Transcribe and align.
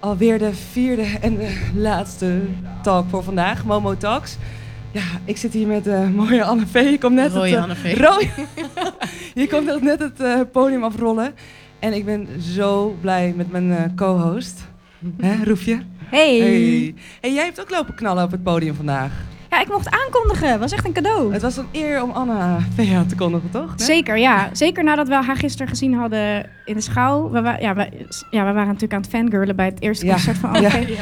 alweer 0.00 0.38
de 0.38 0.54
vierde 0.54 1.06
en 1.20 1.36
de 1.36 1.70
laatste 1.74 2.40
talk 2.82 3.08
voor 3.10 3.22
vandaag, 3.22 3.64
Momo 3.64 3.96
Talks. 3.96 4.36
Ja, 4.90 5.02
ik 5.24 5.36
zit 5.36 5.52
hier 5.52 5.66
met 5.66 5.86
uh, 5.86 6.08
mooie 6.08 6.44
Anne 6.44 6.66
V. 6.66 6.74
Je 6.74 6.98
komt 6.98 7.14
net 7.14 7.32
Rooie 7.32 7.56
het, 7.60 7.84
uh, 7.84 7.94
rooie- 7.94 8.30
je 9.42 9.48
komt 9.48 9.82
net 9.82 9.98
het 9.98 10.20
uh, 10.20 10.40
podium 10.52 10.84
afrollen. 10.84 11.34
En 11.78 11.92
ik 11.92 12.04
ben 12.04 12.28
zo 12.42 12.96
blij 13.00 13.32
met 13.36 13.50
mijn 13.50 13.66
uh, 13.68 13.76
co-host. 13.96 14.60
Hè, 15.16 15.44
Roefje? 15.44 15.82
Hey. 16.04 16.38
Hey. 16.38 16.94
hey, 17.20 17.32
jij 17.34 17.44
hebt 17.44 17.60
ook 17.60 17.70
lopen 17.70 17.94
knallen 17.94 18.24
op 18.24 18.30
het 18.30 18.42
podium 18.42 18.74
vandaag. 18.74 19.12
Ja, 19.58 19.64
ik 19.64 19.70
mocht 19.72 19.90
aankondigen. 19.90 20.58
was 20.58 20.72
echt 20.72 20.84
een 20.84 20.92
cadeau. 20.92 21.32
Het 21.32 21.42
was 21.42 21.56
een 21.56 21.66
eer 21.72 22.02
om 22.02 22.10
Anna 22.10 22.58
V 22.74 22.92
aan 22.94 23.06
te 23.06 23.14
kondigen, 23.14 23.50
toch? 23.50 23.76
Nee? 23.76 23.86
Zeker, 23.86 24.18
ja. 24.18 24.48
Zeker 24.52 24.84
nadat 24.84 25.08
we 25.08 25.14
haar 25.14 25.36
gisteren 25.36 25.68
gezien 25.68 25.94
hadden 25.94 26.46
in 26.64 26.74
de 26.74 26.80
schouw. 26.80 27.30
We, 27.30 27.40
wa- 27.42 27.58
ja, 27.60 27.74
we, 27.74 27.88
ja, 28.30 28.46
we 28.46 28.52
waren 28.52 28.66
natuurlijk 28.66 28.92
aan 28.92 29.00
het 29.00 29.10
fangirlen 29.10 29.56
bij 29.56 29.66
het 29.66 29.80
eerste 29.80 30.06
Ja. 30.06 30.12
concert 30.12 30.38
van 30.38 30.50
Anne 30.50 30.68
Ja. 30.68 30.94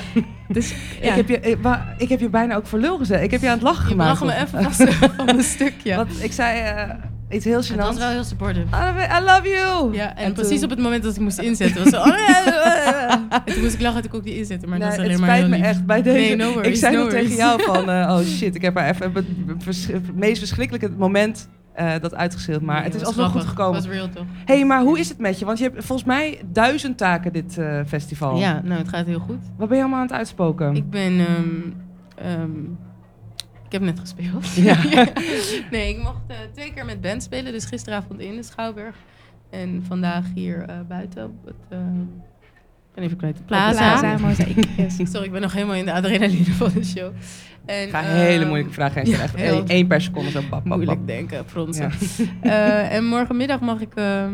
Dus 0.48 0.74
ja. 1.00 1.08
Ik, 1.10 1.14
heb 1.14 1.28
je, 1.28 1.40
ik, 1.40 1.56
wa- 1.62 1.94
ik 1.98 2.08
heb 2.08 2.20
je 2.20 2.28
bijna 2.28 2.54
ook 2.54 2.66
voor 2.66 2.78
lul 2.78 2.98
gezet. 2.98 3.22
Ik 3.22 3.30
heb 3.30 3.40
je 3.40 3.46
aan 3.46 3.52
het 3.54 3.62
lachen 3.62 3.82
Je 3.84 3.90
gemaakt. 3.90 4.18
bracht 4.18 4.36
me 4.36 4.42
even 4.44 4.62
vast 4.72 4.94
van 5.16 5.28
een 5.28 5.42
stukje. 5.42 5.96
Want 5.96 6.22
ik 6.24 6.32
zei 6.32 6.60
eh, 6.60 6.94
iets 7.30 7.44
heel 7.44 7.56
Het 7.56 7.74
was 7.76 7.98
wel 7.98 8.08
heel 8.08 8.24
supportive. 8.24 8.66
V, 8.70 9.18
I 9.18 9.24
love 9.24 9.48
you! 9.48 9.94
Ja, 9.94 10.16
en, 10.16 10.24
En 10.24 10.32
precies 10.32 10.54
toen- 10.54 10.64
op 10.64 10.70
het 10.70 10.78
moment 10.78 11.02
dat 11.02 11.14
ik 11.16 11.20
moest 11.20 11.38
inzetten, 11.38 11.82
was 11.84 11.92
zo... 11.92 11.96
oh. 12.10 13.12
En 13.44 13.52
toen 13.52 13.62
moest 13.62 13.74
ik 13.74 13.80
lachen, 13.80 14.00
toen 14.02 14.10
kon 14.10 14.18
ik 14.20 14.24
die 14.26 14.36
inzetten, 14.36 14.68
maar 14.68 14.78
Nee, 14.78 14.88
dat 14.88 14.96
het 14.96 15.06
alleen 15.06 15.20
maar 15.20 15.28
spijt 15.28 15.40
heel 15.42 15.50
me 15.50 15.56
lief. 15.56 15.66
echt. 15.66 15.86
Bij 15.86 16.02
deze, 16.02 16.18
Nee, 16.18 16.36
no 16.36 16.52
worries, 16.52 16.72
ik 16.72 16.76
zei 16.76 16.96
no 16.96 17.02
nog 17.02 17.10
tegen 17.10 17.36
jou 17.36 17.62
van, 17.62 17.90
eh, 17.90 18.16
oh 18.18 18.26
shit, 18.26 18.54
ik 18.54 18.62
heb 18.62 18.76
haar 18.76 18.90
even 18.90 19.12
het, 19.14 19.24
vers- 19.58 19.86
het 19.86 20.16
meest 20.16 20.38
verschrikkelijke 20.38 20.90
moment 20.96 21.48
eh, 21.72 21.92
dat 22.00 22.14
uitgeschreeuwd. 22.14 22.60
Maar 22.60 22.74
Nee, 22.74 22.84
het 22.84 22.94
is 22.94 23.04
alsnog 23.04 23.30
goed 23.32 23.44
gekomen. 23.44 23.72
was 23.72 23.86
real 23.90 24.08
toch? 24.08 24.24
hey, 24.44 24.64
maar 24.64 24.82
hoe 24.82 24.98
is 24.98 25.08
het 25.08 25.18
met 25.18 25.38
je? 25.38 25.44
Want 25.44 25.58
je 25.58 25.64
hebt 25.64 25.84
volgens 25.84 26.08
mij 26.08 26.40
duizend 26.52 26.96
taken 26.98 27.32
dit 27.32 27.58
eh, 27.58 27.80
festival. 27.86 28.36
Ja, 28.38 28.60
nou, 28.64 28.78
het 28.78 28.88
gaat 28.88 29.06
heel 29.06 29.18
goed. 29.18 29.38
Wat 29.56 29.68
ben 29.68 29.76
je 29.76 29.82
allemaal 29.82 30.00
aan 30.00 30.06
het 30.06 30.16
uitspoken? 30.16 30.74
Ik 30.76 30.90
ben... 30.90 31.18
ehm, 31.18 31.44
ehm, 32.26 32.50
ik 33.66 33.72
heb 33.72 33.82
net 33.82 34.00
gespeeld. 34.00 34.54
Ja. 34.66 34.82
nee, 35.70 35.88
ik 35.88 36.02
mocht 36.02 36.22
eh, 36.26 36.36
twee 36.52 36.72
keer 36.72 36.84
met 36.84 37.00
band 37.00 37.22
spelen. 37.22 37.52
Dus 37.52 37.64
gisteravond 37.64 38.20
in 38.20 38.36
de 38.36 38.42
Schouwburg. 38.42 38.96
En 39.50 39.84
vandaag 39.86 40.24
hier 40.34 40.62
eh, 40.62 40.80
buiten 40.88 41.24
op 41.24 41.44
het... 41.44 41.78
ehm, 42.96 43.02
ik 43.02 43.02
ben 43.02 43.04
even 43.04 43.16
kwijt. 43.16 43.36
de 43.36 43.42
Plaza. 43.42 43.98
Plaza, 43.98 44.18
mozaïek. 44.26 44.66
Yes. 44.76 44.96
Sorry, 45.10 45.26
ik 45.26 45.32
ben 45.32 45.40
nog 45.40 45.52
helemaal 45.52 45.74
in 45.76 45.84
de 45.84 45.92
adrenaline 45.92 46.44
van 46.44 46.70
de 46.74 46.84
show. 46.84 47.12
En, 47.66 47.82
Ik 47.82 47.90
ga 47.90 48.02
ehm, 48.02 48.14
hele 48.14 48.44
moeilijke 48.44 48.72
vragen 48.72 49.06
stellen. 49.06 49.24
Echt 49.24 49.36
heel- 49.46 49.54
één, 49.54 49.66
één 49.66 49.86
per 49.86 50.00
seconde 50.00 50.30
zo. 50.30 50.40
Pap. 50.50 50.64
Moeilijk 50.64 51.06
denken, 51.06 51.44
fronsen. 51.46 51.90
Ja. 52.42 52.50
Eh, 52.50 52.94
en 52.94 53.04
morgenmiddag 53.04 53.60
mag 53.60 53.80
ik 53.80 53.94
ehm, 53.94 54.30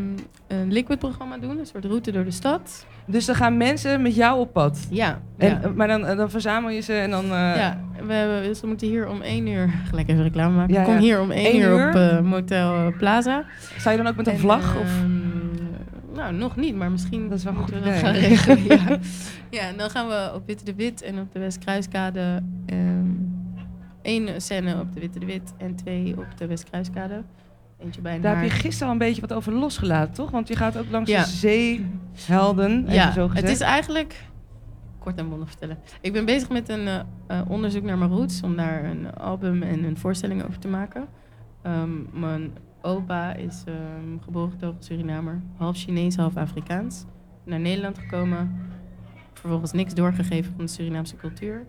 een 0.48 0.72
liquid-programma 0.72 1.38
doen, 1.38 1.58
een 1.58 1.66
soort 1.66 1.84
route 1.84 2.12
door 2.12 2.24
de 2.24 2.30
stad. 2.30 2.86
Dus 3.06 3.24
dan 3.26 3.34
gaan 3.34 3.56
mensen 3.56 4.02
met 4.02 4.14
jou 4.14 4.40
op 4.40 4.52
pad. 4.52 4.86
Ja, 4.90 5.20
En, 5.38 5.48
ja. 5.48 5.70
Maar 5.74 5.88
dan, 5.88 6.16
dan 6.16 6.30
verzamel 6.30 6.70
je 6.70 6.80
ze 6.80 6.92
en 6.94 7.10
dan... 7.10 7.24
eh, 7.24 7.30
ja 7.56 7.80
we, 8.06 8.12
hebben, 8.12 8.42
dus 8.42 8.60
we 8.60 8.66
moeten 8.66 8.86
hier 8.88 9.08
om 9.08 9.20
één 9.20 9.46
uur, 9.46 9.70
gelijk 9.90 10.08
even 10.08 10.22
reclame 10.22 10.56
maken. 10.56 10.74
Ja, 10.74 10.82
Kom 10.82 10.94
ja. 10.94 11.00
hier 11.00 11.20
om 11.20 11.30
één 11.30 11.54
Eén 11.54 11.60
uur, 11.60 11.78
uur? 11.78 11.88
op 11.88 11.94
eh, 11.94 12.20
Motel 12.20 12.92
Plaza. 12.98 13.44
Sta 13.78 13.90
je 13.90 13.96
dan 13.96 14.06
ook 14.06 14.16
met 14.16 14.26
een 14.26 14.32
En, 14.32 14.38
vlag? 14.38 14.76
of? 14.76 14.90
Nou, 16.22 16.34
nog 16.34 16.56
niet, 16.56 16.74
maar 16.76 16.90
misschien 16.90 17.28
Dat 17.28 17.38
is 17.38 17.44
wel 17.44 17.52
moeten 17.52 17.76
goed 17.76 17.84
we 17.84 17.92
gaan 17.92 18.12
regelen. 18.12 18.64
ja. 18.64 18.98
ja, 19.58 19.68
en 19.68 19.76
dan 19.76 19.90
gaan 19.90 20.08
we 20.08 20.30
op 20.34 20.46
Witte 20.46 20.64
de 20.64 20.74
Wit 20.74 21.02
en 21.02 21.18
op 21.20 21.32
de 21.32 21.38
Westkruiskade. 21.38 22.42
ehm 22.66 23.06
één 24.02 24.40
scène 24.40 24.80
op 24.80 24.92
de 24.94 25.00
Witte 25.00 25.18
de 25.18 25.26
Wit 25.26 25.52
en 25.58 25.74
twee 25.74 26.18
op 26.18 26.26
de 26.36 26.46
Westkruiskade. 26.46 27.22
Eentje 27.78 28.00
bij 28.00 28.20
Daar 28.20 28.34
heb 28.40 28.44
je 28.44 28.50
gisteren 28.50 28.86
al 28.86 28.92
een 28.92 28.98
beetje 28.98 29.20
wat 29.20 29.32
over 29.32 29.52
losgelaten, 29.52 30.14
toch? 30.14 30.30
Want 30.30 30.48
je 30.48 30.56
gaat 30.56 30.78
ook 30.78 30.90
langs 30.90 31.10
Ja. 31.10 31.22
de 31.24 31.28
zeehelden, 31.28 32.84
Ja, 32.88 33.12
zo 33.12 33.30
het 33.32 33.48
is 33.48 33.60
eigenlijk... 33.60 34.24
Kort 34.98 35.18
en 35.18 35.28
bondig 35.28 35.48
vertellen. 35.48 35.78
Ik 36.00 36.12
ben 36.12 36.24
bezig 36.24 36.48
met 36.48 36.68
een 36.68 36.86
eh, 36.86 37.00
eh, 37.26 37.40
onderzoek 37.50 37.82
naar 37.82 37.98
mijn 37.98 38.10
roots... 38.10 38.42
om 38.42 38.56
daar 38.56 38.84
een 38.84 39.14
album 39.14 39.62
en 39.62 39.84
een 39.84 39.96
voorstelling 39.96 40.44
over 40.44 40.58
te 40.58 40.68
maken. 40.68 41.08
Mijn 42.12 42.52
opa 42.82 43.34
is 43.34 43.62
ehm, 43.66 44.18
geboren 44.24 44.50
getogen 44.50 44.82
Surinamer. 44.82 45.42
Half 45.56 45.76
Chinees, 45.76 46.16
half 46.16 46.36
Afrikaans. 46.36 47.04
Naar 47.44 47.60
Nederland 47.60 47.98
gekomen. 47.98 48.56
Vervolgens 49.32 49.72
niks 49.72 49.94
doorgegeven 49.94 50.52
van 50.56 50.64
de 50.64 50.70
Surinaamse 50.70 51.16
cultuur. 51.16 51.66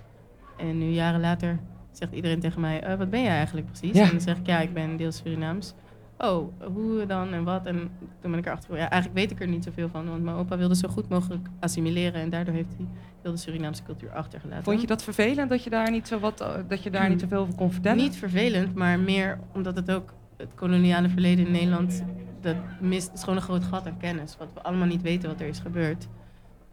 En 0.58 0.78
nu 0.78 0.86
jaren 0.86 1.20
later 1.22 1.60
zegt 1.92 2.12
iedereen 2.14 2.40
tegen 2.40 2.62
mij... 2.62 2.82
"Eh, 2.82 2.98
wat 2.98 3.10
ben 3.10 3.22
jij 3.22 3.36
eigenlijk 3.36 3.68
precies? 3.68 3.96
Ja. 3.98 4.04
En 4.04 4.10
dan 4.12 4.22
zeg 4.22 4.38
ik, 4.38 4.46
ja, 4.48 4.60
ik 4.60 4.74
ben 4.74 4.98
deels 4.98 5.18
Surinaams. 5.18 5.74
Oh, 6.18 6.48
hoe 6.74 7.06
dan 7.06 7.34
en 7.34 7.44
wat? 7.44 7.66
En 7.66 7.78
toen 8.22 8.32
ben 8.32 8.40
ik 8.40 8.46
erachter 8.46 8.78
ja, 8.78 8.90
eigenlijk 8.90 9.14
weet 9.14 9.32
ik 9.32 9.42
er 9.42 9.48
niet 9.48 9.64
zoveel 9.64 9.90
van. 9.90 10.10
Want 10.10 10.24
mijn 10.24 10.36
opa 10.36 10.58
wilde 10.58 10.76
zo 10.76 10.88
goed 10.90 11.10
mogelijk 11.10 11.48
assimileren. 11.60 12.22
En 12.22 12.30
daardoor 12.30 12.54
heeft 12.54 12.74
hij 12.78 12.86
heel 13.22 13.32
de 13.32 13.38
Surinaamse 13.38 13.84
cultuur 13.84 14.10
achtergelaten. 14.12 14.64
Vond 14.64 14.82
je 14.82 14.88
dat 14.88 15.04
vervelend 15.04 15.50
dat 15.50 15.64
je 15.64 15.70
daar 15.70 15.92
niet 15.92 16.08
zo 16.08 16.20
wat, 16.20 16.42
eh, 16.42 16.54
dat 16.68 16.84
je 16.84 16.90
daar 16.90 17.02
Hmm. 17.02 17.12
niet 17.12 17.22
zoveel 17.22 17.40
over 17.40 17.56
kon 17.56 17.72
vertellen? 17.72 18.04
Niet 18.04 18.16
vervelend, 18.16 18.76
maar 18.76 19.00
meer 19.00 19.40
omdat 19.54 19.76
het 19.76 19.92
ook 19.92 20.14
het 20.44 20.56
koloniale 20.56 21.10
verleden 21.10 21.46
in 21.46 21.52
Nederland... 21.52 22.04
dat 22.42 22.56
mist, 22.82 23.12
is 23.14 23.20
gewoon 23.20 23.36
een 23.36 23.42
groot 23.42 23.64
gat 23.64 23.86
aan 23.88 23.98
kennis. 23.98 24.36
Wat 24.40 24.48
we 24.54 24.62
allemaal 24.62 24.88
niet 24.88 25.02
weten 25.02 25.30
wat 25.30 25.42
er 25.42 25.48
is 25.48 25.60
gebeurd. 25.60 26.08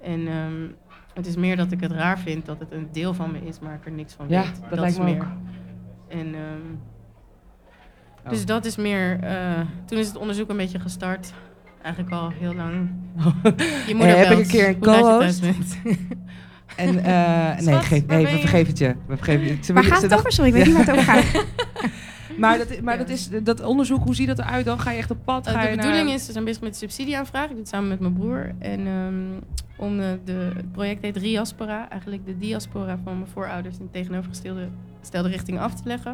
En 0.03 0.27
ehm, 0.29 0.67
het 1.15 1.27
is 1.27 1.37
meer 1.37 1.57
dat 1.57 1.73
ik 1.73 1.81
het 1.81 1.93
raar 1.93 2.19
vind 2.19 2.47
dat 2.47 2.59
het 2.59 2.73
een 2.73 2.89
deel 2.93 3.15
van 3.15 3.33
me 3.33 3.39
is, 3.45 3.59
maar 3.61 3.75
ik 3.75 3.85
er 3.87 3.93
niks 3.93 4.13
van 4.15 4.27
Ja, 4.29 4.43
weet. 4.43 4.61
dat 4.71 4.79
lijkt 4.79 4.93
is 4.93 4.99
me 4.99 5.05
meer. 5.05 5.21
ook. 5.23 5.27
En, 6.09 6.35
ehm, 6.35 6.75
Oh. 8.25 8.31
Dus 8.31 8.45
dat 8.47 8.65
is 8.65 8.77
meer... 8.77 9.19
eh, 9.21 9.61
toen 9.85 9.99
is 9.99 10.07
het 10.07 10.17
onderzoek 10.17 10.49
een 10.51 10.57
beetje 10.57 10.79
gestart. 10.79 11.33
Eigenlijk 11.83 12.15
al 12.15 12.31
heel 12.31 12.55
lang. 12.55 12.91
Je 13.87 13.95
moeder 13.95 14.15
Eh, 14.17 14.23
heb 14.29 14.31
ik 14.33 14.39
een 14.45 14.47
keer 14.51 14.69
een 14.69 14.79
co-host? 14.79 15.43
En, 16.77 17.05
eh, 17.05 17.59
nee, 17.67 17.75
geef, 17.83 18.07
nee 18.07 18.25
we 18.27 18.39
vergeven 18.39 18.67
het 18.67 18.79
je. 18.79 18.95
We 19.07 19.17
vergeven 19.17 19.47
het 19.47 19.57
je. 19.59 19.65
Ze 19.65 19.73
Waar 19.73 19.85
gaat 19.85 20.03
het 20.03 20.15
over? 20.15 20.33
Sorry, 20.33 20.51
ik 20.51 20.57
weet 20.57 20.67
niet 20.67 20.87
waar 20.87 20.87
het 20.87 20.95
over 20.95 21.05
gaat. 21.13 21.45
Maar, 22.41 22.59
dat, 22.59 22.81
maar 22.81 22.95
Ja. 22.95 23.01
dat, 23.01 23.09
is, 23.09 23.29
dat 23.43 23.63
onderzoek, 23.65 24.05
hoe 24.05 24.15
ziet 24.15 24.27
dat 24.27 24.39
eruit 24.39 24.65
dan? 24.65 24.81
Ga 24.81 24.91
je 24.91 24.99
echt 24.99 25.11
op 25.11 25.19
pad? 25.25 25.49
Ga 25.49 25.63
de 25.63 25.77
bedoeling 25.77 26.05
naar... 26.07 26.15
is, 26.15 26.27
we 26.27 26.33
zijn 26.33 26.45
bezig 26.45 26.63
met 26.63 26.73
de 26.73 26.79
subsidieaanvraag. 26.79 27.45
Ik 27.45 27.51
doe 27.51 27.59
het 27.59 27.69
samen 27.69 27.89
met 27.89 28.01
mijn 28.01 28.13
broer. 28.13 28.53
En 28.59 28.87
ehm, 28.87 29.15
om 29.77 30.01
eh, 30.01 30.07
de, 30.25 30.51
het 30.57 30.73
project 30.73 31.03
heet 31.03 31.17
Riaspora. 31.17 31.89
Eigenlijk 31.91 32.27
de 32.27 32.39
diaspora 32.39 32.99
van 33.05 33.19
mijn 33.19 33.31
voorouders 33.31 33.79
in 33.79 33.89
tegenovergestelde 33.91 34.69
stelde 35.01 35.29
richting 35.29 35.59
af 35.59 35.75
te 35.75 35.83
leggen. 35.85 36.11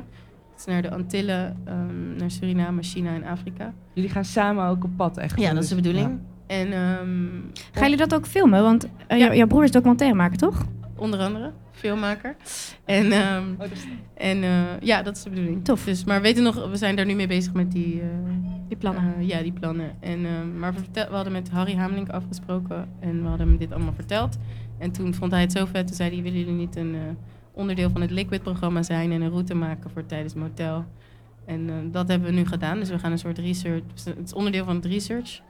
Het 0.51 0.59
is 0.67 0.73
naar 0.73 0.83
de 0.83 0.91
Antillen, 0.91 1.57
ehm, 1.65 2.17
naar 2.17 2.31
Suriname, 2.31 2.83
China 2.83 3.15
en 3.15 3.25
Afrika. 3.25 3.73
Jullie 3.93 4.11
gaan 4.11 4.25
samen 4.25 4.67
ook 4.69 4.85
op 4.85 4.91
pad, 4.97 5.17
echt? 5.17 5.41
Ja, 5.41 5.53
dat 5.55 5.63
is 5.63 5.69
de 5.69 5.75
Dus- 5.75 5.85
bedoeling. 5.85 6.19
En 6.47 6.73
ehm, 6.73 7.29
Gaan 7.73 7.83
jullie 7.83 7.97
dat 7.97 8.15
ook 8.15 8.27
filmen? 8.27 8.63
Want 8.63 8.87
eh, 9.07 9.19
Ja. 9.19 9.35
jouw 9.35 9.47
broer 9.47 9.65
is 9.65 9.71
documentairemaker, 9.71 10.37
toch? 10.39 10.65
onder 10.99 11.21
andere, 11.21 11.51
filmmaker. 11.77 12.37
En, 12.85 13.13
ehm, 13.13 13.45
Oh, 13.59 13.67
en 14.15 14.43
eh, 14.43 14.81
ja, 14.81 15.03
dat 15.03 15.17
is 15.17 15.23
de 15.23 15.31
bedoeling. 15.31 15.65
Tof. 15.65 15.85
Dus, 15.85 16.05
maar 16.05 16.17
we 16.17 16.23
weten 16.23 16.43
nog, 16.43 16.69
we 16.71 16.77
zijn 16.77 16.97
daar 16.97 17.07
nu 17.07 17.15
mee 17.15 17.27
bezig 17.27 17.53
met 17.53 17.73
die, 17.73 18.01
eh, 18.01 18.07
Die 18.69 18.77
plannen. 18.77 19.15
Eh, 19.19 19.29
ja, 19.29 19.43
die 19.43 19.53
plannen. 19.53 19.91
En, 20.01 20.25
eh, 20.25 20.31
maar 20.59 20.73
we, 20.75 20.79
vertel- 20.79 21.09
we 21.09 21.15
hadden 21.15 21.33
met 21.33 21.51
Harry 21.51 21.75
Hamelink 21.77 22.09
afgesproken 22.09 22.89
en 23.01 23.23
we 23.23 23.29
hadden 23.29 23.49
hem 23.49 23.57
dit 23.59 23.73
allemaal 23.73 23.93
verteld. 23.95 24.37
En 24.79 24.91
toen 24.91 25.15
vond 25.15 25.33
hij 25.33 25.41
het 25.41 25.53
zo 25.53 25.65
vet, 25.65 25.87
toen 25.87 25.97
zei 25.97 26.11
hij, 26.15 26.23
willen 26.23 26.39
jullie 26.39 26.55
niet 26.55 26.77
een 26.77 26.95
eh, 26.95 27.01
onderdeel 27.53 27.91
van 27.91 28.01
het 28.01 28.11
Liquid-programma 28.11 28.83
zijn 28.83 29.13
en 29.13 29.21
een 29.21 29.31
route 29.31 29.55
maken 29.55 29.91
voor 29.91 30.07
tijdens 30.07 30.35
motel? 30.35 30.85
En 31.45 31.69
eh, 31.69 31.75
dat 31.93 32.09
hebben 32.09 32.29
we 32.29 32.35
nu 32.35 32.47
gedaan, 32.47 32.79
dus 32.79 32.89
we 32.91 32.99
gaan 32.99 33.13
een 33.13 33.19
soort 33.19 33.39
research, 33.39 33.83
het 34.05 34.19
is 34.25 34.33
onderdeel 34.35 34.65
van 34.65 34.75
het 34.77 34.85
research. 34.85 35.41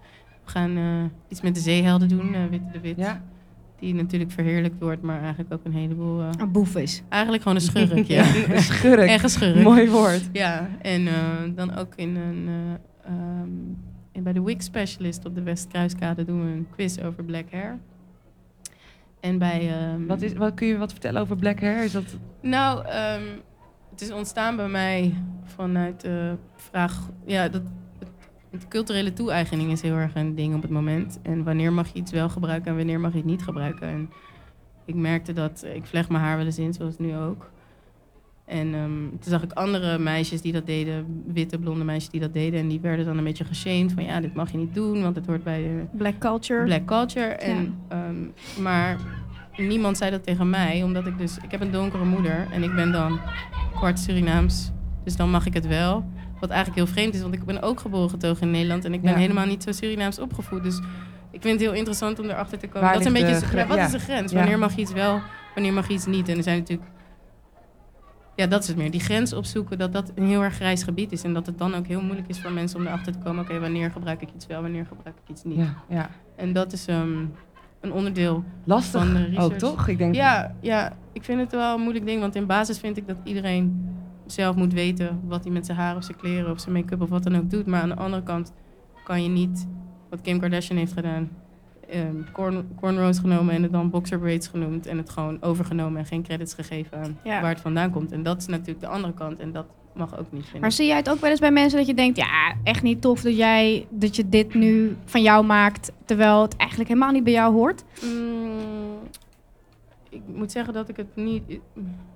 We 0.45 0.51
gaan 0.51 0.77
eh, 0.77 1.05
iets 1.29 1.41
met 1.41 1.55
de 1.55 1.61
zeehelden 1.61 2.09
doen, 2.09 2.49
Witte 2.51 2.71
de 2.73 2.81
Wit. 2.81 2.97
Ja? 2.97 3.23
Die 3.79 3.95
natuurlijk 3.95 4.31
verheerlijkt 4.31 4.79
wordt, 4.81 5.03
maar 5.03 5.21
eigenlijk 5.21 5.53
ook 5.53 5.65
een 5.65 5.73
heleboel... 5.73 6.21
eh, 6.21 6.29
Een 6.39 6.53
boef 6.53 6.77
is. 6.77 7.03
eigenlijk 7.09 7.43
gewoon 7.43 7.59
een 7.59 7.65
schurk, 7.65 8.07
ja. 8.17 8.25
Een 8.55 8.63
schurk. 8.63 9.09
Echt 9.09 9.23
een 9.25 9.31
schurk. 9.31 9.63
Mooi 9.63 9.91
woord. 9.91 10.29
Ja, 10.33 10.69
en 10.83 11.07
eh, 11.07 11.15
dan 11.55 11.75
ook 11.77 11.93
in 11.97 12.17
een, 12.17 12.49
eh, 12.49 13.13
ehm, 13.13 13.49
in, 14.13 14.23
bij 14.23 14.33
de 14.33 14.43
Wig 14.43 14.63
Specialist 14.63 15.25
op 15.25 15.35
de 15.35 15.43
Westkruiskade 15.43 16.25
doen 16.25 16.45
we 16.45 16.51
een 16.53 16.67
quiz 16.71 16.99
over 16.99 17.25
black 17.25 17.51
hair. 17.51 17.79
En 19.21 19.39
bij... 19.39 19.69
ehm, 19.71 20.07
Wat, 20.07 20.23
is, 20.23 20.33
wat 20.33 20.55
kun 20.55 20.67
je 20.67 20.77
wat 20.79 20.91
vertellen 20.93 21.21
over 21.21 21.37
black 21.37 21.61
hair? 21.61 21.85
Is 21.85 21.93
dat... 21.93 22.17
Nou, 22.43 22.87
ehm, 22.87 23.23
het 23.91 24.01
is 24.01 24.11
ontstaan 24.13 24.57
bij 24.57 24.69
mij 24.69 25.15
vanuit 25.45 26.01
de 26.01 26.35
vraag... 26.57 27.11
Ja, 27.27 27.49
dat, 27.49 27.63
het, 28.51 28.69
culturele 28.69 29.13
toe-eigening 29.13 29.73
is 29.73 29.83
heel 29.83 29.95
erg 29.95 30.15
een 30.15 30.35
ding 30.35 30.55
op 30.55 30.63
het 30.63 30.71
moment. 30.71 31.19
En 31.23 31.45
wanneer 31.45 31.73
mag 31.73 31.89
je 31.89 31.99
iets 31.99 32.13
wel 32.13 32.29
gebruiken 32.29 32.71
en 32.71 32.77
wanneer 32.77 33.01
mag 33.01 33.11
je 33.11 33.19
het 33.19 33.27
niet 33.27 33.43
gebruiken. 33.43 33.89
En 33.89 34.11
ik 34.85 34.95
merkte 34.95 35.33
dat... 35.33 35.67
Ik 35.75 35.87
vleg 35.87 36.09
mijn 36.09 36.23
haar 36.23 36.37
wel 36.37 36.47
eens 36.47 36.59
in, 36.59 36.75
zoals 36.75 36.99
nu 36.99 37.17
ook. 37.17 37.51
En 38.45 38.75
ehm, 38.75 39.09
toen 39.09 39.31
zag 39.31 39.43
ik 39.43 39.53
andere 39.53 39.99
meisjes 39.99 40.41
die 40.41 40.53
dat 40.53 40.67
deden, 40.67 41.23
witte 41.27 41.59
blonde 41.59 41.85
meisjes 41.85 42.11
die 42.11 42.21
dat 42.21 42.33
deden. 42.33 42.61
En 42.61 42.69
die 42.69 42.81
werden 42.81 43.05
dan 43.05 43.19
een 43.19 43.25
beetje 43.25 43.45
geshamed 43.45 43.93
van 43.93 44.05
ja, 44.05 44.21
dit 44.21 44.35
mag 44.35 44.53
je 44.53 44.59
niet 44.59 44.75
doen, 44.75 45.03
want 45.03 45.17
het 45.17 45.27
hoort 45.27 45.45
bij 45.45 45.63
de 45.63 45.85
Black 45.97 46.19
culture. 46.19 46.65
black 46.65 46.85
culture. 46.85 47.27
En, 47.27 47.75
ehm, 47.89 48.17
maar 48.63 48.97
niemand 49.57 49.97
zei 49.97 50.11
dat 50.11 50.25
tegen 50.25 50.51
mij, 50.51 50.83
omdat 50.83 51.07
ik 51.07 51.19
dus... 51.19 51.37
Ik 51.43 51.51
heb 51.51 51.61
een 51.61 51.71
donkere 51.71 52.05
moeder 52.05 52.47
en 52.51 52.63
ik 52.63 52.75
ben 52.75 52.93
dan 52.93 53.21
kwart 53.75 53.99
Surinaams. 53.99 54.73
Dus 55.05 55.17
dan 55.17 55.31
mag 55.31 55.47
ik 55.47 55.55
het 55.55 55.67
wel. 55.67 56.05
Wat 56.47 56.57
eigenlijk 56.57 56.87
heel 56.87 56.95
vreemd 56.95 57.15
is, 57.15 57.21
want 57.23 57.35
ik 57.35 57.45
ben 57.45 57.63
ook 57.63 57.81
geboren 57.81 58.11
getogen 58.11 58.43
in 58.43 58.51
Nederland. 58.51 58.85
En 58.85 58.95
ik 58.95 59.03
ben 59.03 59.11
Ja. 59.11 59.17
helemaal 59.17 59.47
niet 59.47 59.63
zo 59.63 59.73
Surinaams 59.73 60.19
opgevoed. 60.19 60.63
Dus 60.63 60.77
ik 61.31 61.43
vind 61.43 61.55
het 61.55 61.61
heel 61.69 61.73
interessant 61.79 62.19
om 62.19 62.25
erachter 62.25 62.59
te 62.59 62.67
komen. 62.67 62.81
Waar 62.83 62.93
dat 62.93 63.01
is 63.01 63.07
een 63.07 63.13
beetje, 63.13 63.57
ja, 63.57 63.67
wat 63.67 63.79
is 63.79 63.91
de 63.91 63.99
grens? 63.99 64.33
Wanneer 64.33 64.59
mag 64.59 64.75
je 64.75 64.81
iets 64.81 64.93
wel, 64.93 65.21
wanneer 65.55 65.73
mag 65.73 65.89
je 65.89 65.95
iets 65.95 66.07
niet? 66.07 66.29
En 66.29 66.37
er 66.37 66.43
zijn 66.43 66.59
natuurlijk, 66.59 66.89
ja, 68.37 68.47
dat 68.47 68.63
is 68.63 68.69
het 68.69 68.77
meer. 68.77 68.91
Die 68.91 69.01
grens 69.01 69.33
opzoeken, 69.33 69.79
dat 69.79 69.93
dat 69.93 70.13
een 70.15 70.27
heel 70.27 70.43
erg 70.43 70.55
grijs 70.55 70.83
gebied 70.83 71.13
is. 71.13 71.23
En 71.23 71.33
dat 71.33 71.47
het 71.47 71.59
dan 71.59 71.75
ook 71.75 71.87
heel 71.87 72.01
moeilijk 72.03 72.29
is 72.29 72.41
voor 72.41 72.53
mensen 72.53 72.79
om 72.81 72.87
erachter 72.87 73.13
te 73.13 73.19
komen. 73.19 73.45
Oké, 73.45 73.59
wanneer 73.61 73.91
gebruik 73.91 74.23
ik 74.23 74.29
iets 74.37 74.47
wel, 74.47 74.63
wanneer 74.63 74.87
gebruik 74.87 75.17
ik 75.25 75.31
iets 75.31 75.45
niet? 75.45 75.57
Ja, 75.59 75.75
ja. 75.89 76.11
En 76.37 76.53
dat 76.53 76.73
is 76.73 76.87
ehm, 76.87 77.25
een 77.81 77.93
onderdeel 77.93 78.45
Lastig 78.65 79.01
Van 79.01 79.15
de 79.15 79.21
ook, 79.21 79.27
research. 79.29 79.57
toch? 79.57 79.89
Ik 79.89 79.99
denk, 79.99 80.15
Ja, 80.15 80.55
ja, 80.61 80.93
ik 81.13 81.25
vind 81.25 81.41
het 81.41 81.53
wel 81.53 81.75
een 81.75 81.81
moeilijk 81.81 82.07
ding. 82.07 82.21
Want 82.21 82.35
in 82.35 82.47
basis 82.47 82.79
vind 82.79 82.97
ik 82.97 83.07
dat 83.07 83.17
iedereen 83.25 83.95
zelf 84.27 84.57
moet 84.57 84.73
weten 84.73 85.21
wat 85.27 85.43
hij 85.45 85.53
met 85.53 85.67
zijn 85.67 85.79
haar 85.79 85.97
of 85.97 86.05
zijn 86.05 86.17
kleren 86.17 86.51
of 86.51 86.61
zijn 86.61 86.75
make-up 86.75 87.03
of 87.03 87.09
wat 87.09 87.23
dan 87.23 87.37
ook 87.37 87.51
doet. 87.51 87.67
Maar 87.67 87.81
aan 87.83 87.89
de 87.89 87.97
andere 87.97 88.23
kant 88.23 88.53
kan 89.05 89.23
je 89.23 89.29
niet, 89.29 89.67
wat 90.11 90.21
Kim 90.21 90.41
Kardashian 90.41 90.79
heeft 90.79 90.93
gedaan, 90.93 91.29
ehm 91.91 92.15
corn, 92.33 92.69
cornrows 92.81 93.19
genomen 93.19 93.55
en 93.55 93.63
het 93.63 93.73
dan 93.73 93.91
boxer 93.91 94.19
braids 94.19 94.49
genoemd. 94.49 94.87
En 94.87 94.97
het 94.97 95.11
gewoon 95.11 95.43
overgenomen 95.43 95.99
en 95.99 96.07
geen 96.07 96.23
credits 96.23 96.55
gegeven 96.55 96.99
aan 96.99 97.19
Ja. 97.25 97.41
waar 97.41 97.51
het 97.51 97.61
vandaan 97.61 97.91
komt. 97.91 98.13
En 98.13 98.23
dat 98.23 98.39
is 98.39 98.47
natuurlijk 98.47 98.81
de 98.81 98.87
andere 98.87 99.15
kant. 99.15 99.39
En 99.39 99.53
dat 99.53 99.67
mag 99.95 100.19
ook 100.19 100.33
niet, 100.33 100.47
vind 100.47 100.61
Maar 100.61 100.73
zie 100.73 100.87
jij 100.87 100.97
het 100.97 101.11
ook 101.11 101.21
wel 101.21 101.31
eens 101.31 101.41
bij 101.41 101.51
mensen 101.51 101.79
dat 101.79 101.87
je 101.87 101.95
denkt, 101.95 102.17
ja, 102.17 102.55
echt 102.65 102.83
niet 102.83 103.01
tof 103.01 103.21
dat 103.23 103.37
jij 103.37 103.87
dat 103.91 104.17
je 104.17 104.29
dit 104.29 104.55
nu 104.55 104.97
van 105.05 105.23
jou 105.23 105.45
maakt, 105.45 105.93
terwijl 106.05 106.43
het 106.43 106.57
eigenlijk 106.57 106.89
helemaal 106.91 107.13
niet 107.13 107.25
bij 107.25 107.33
jou 107.33 107.53
hoort? 107.55 107.85
Mm, 108.03 108.46
ik 110.29 110.37
moet 110.37 110.53
zeggen 110.53 110.73
dat 110.75 110.89
ik 110.89 110.97
het 110.97 111.17
niet. 111.17 111.43
ik- 111.47 111.61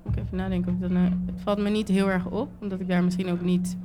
Moet 0.03 0.17
ik 0.17 0.23
even 0.23 0.37
nadenken 0.37 0.73
of 0.73 0.79
dat 0.79 0.91
nou. 0.91 1.05
Het 1.27 1.41
valt 1.43 1.59
me 1.59 1.69
niet 1.71 1.89
heel 1.89 2.11
erg 2.11 2.27
op, 2.27 2.49
omdat 2.61 2.81
ik 2.81 2.89
daar 2.89 3.05
misschien 3.05 3.31
ook 3.31 3.41
niet. 3.41 3.77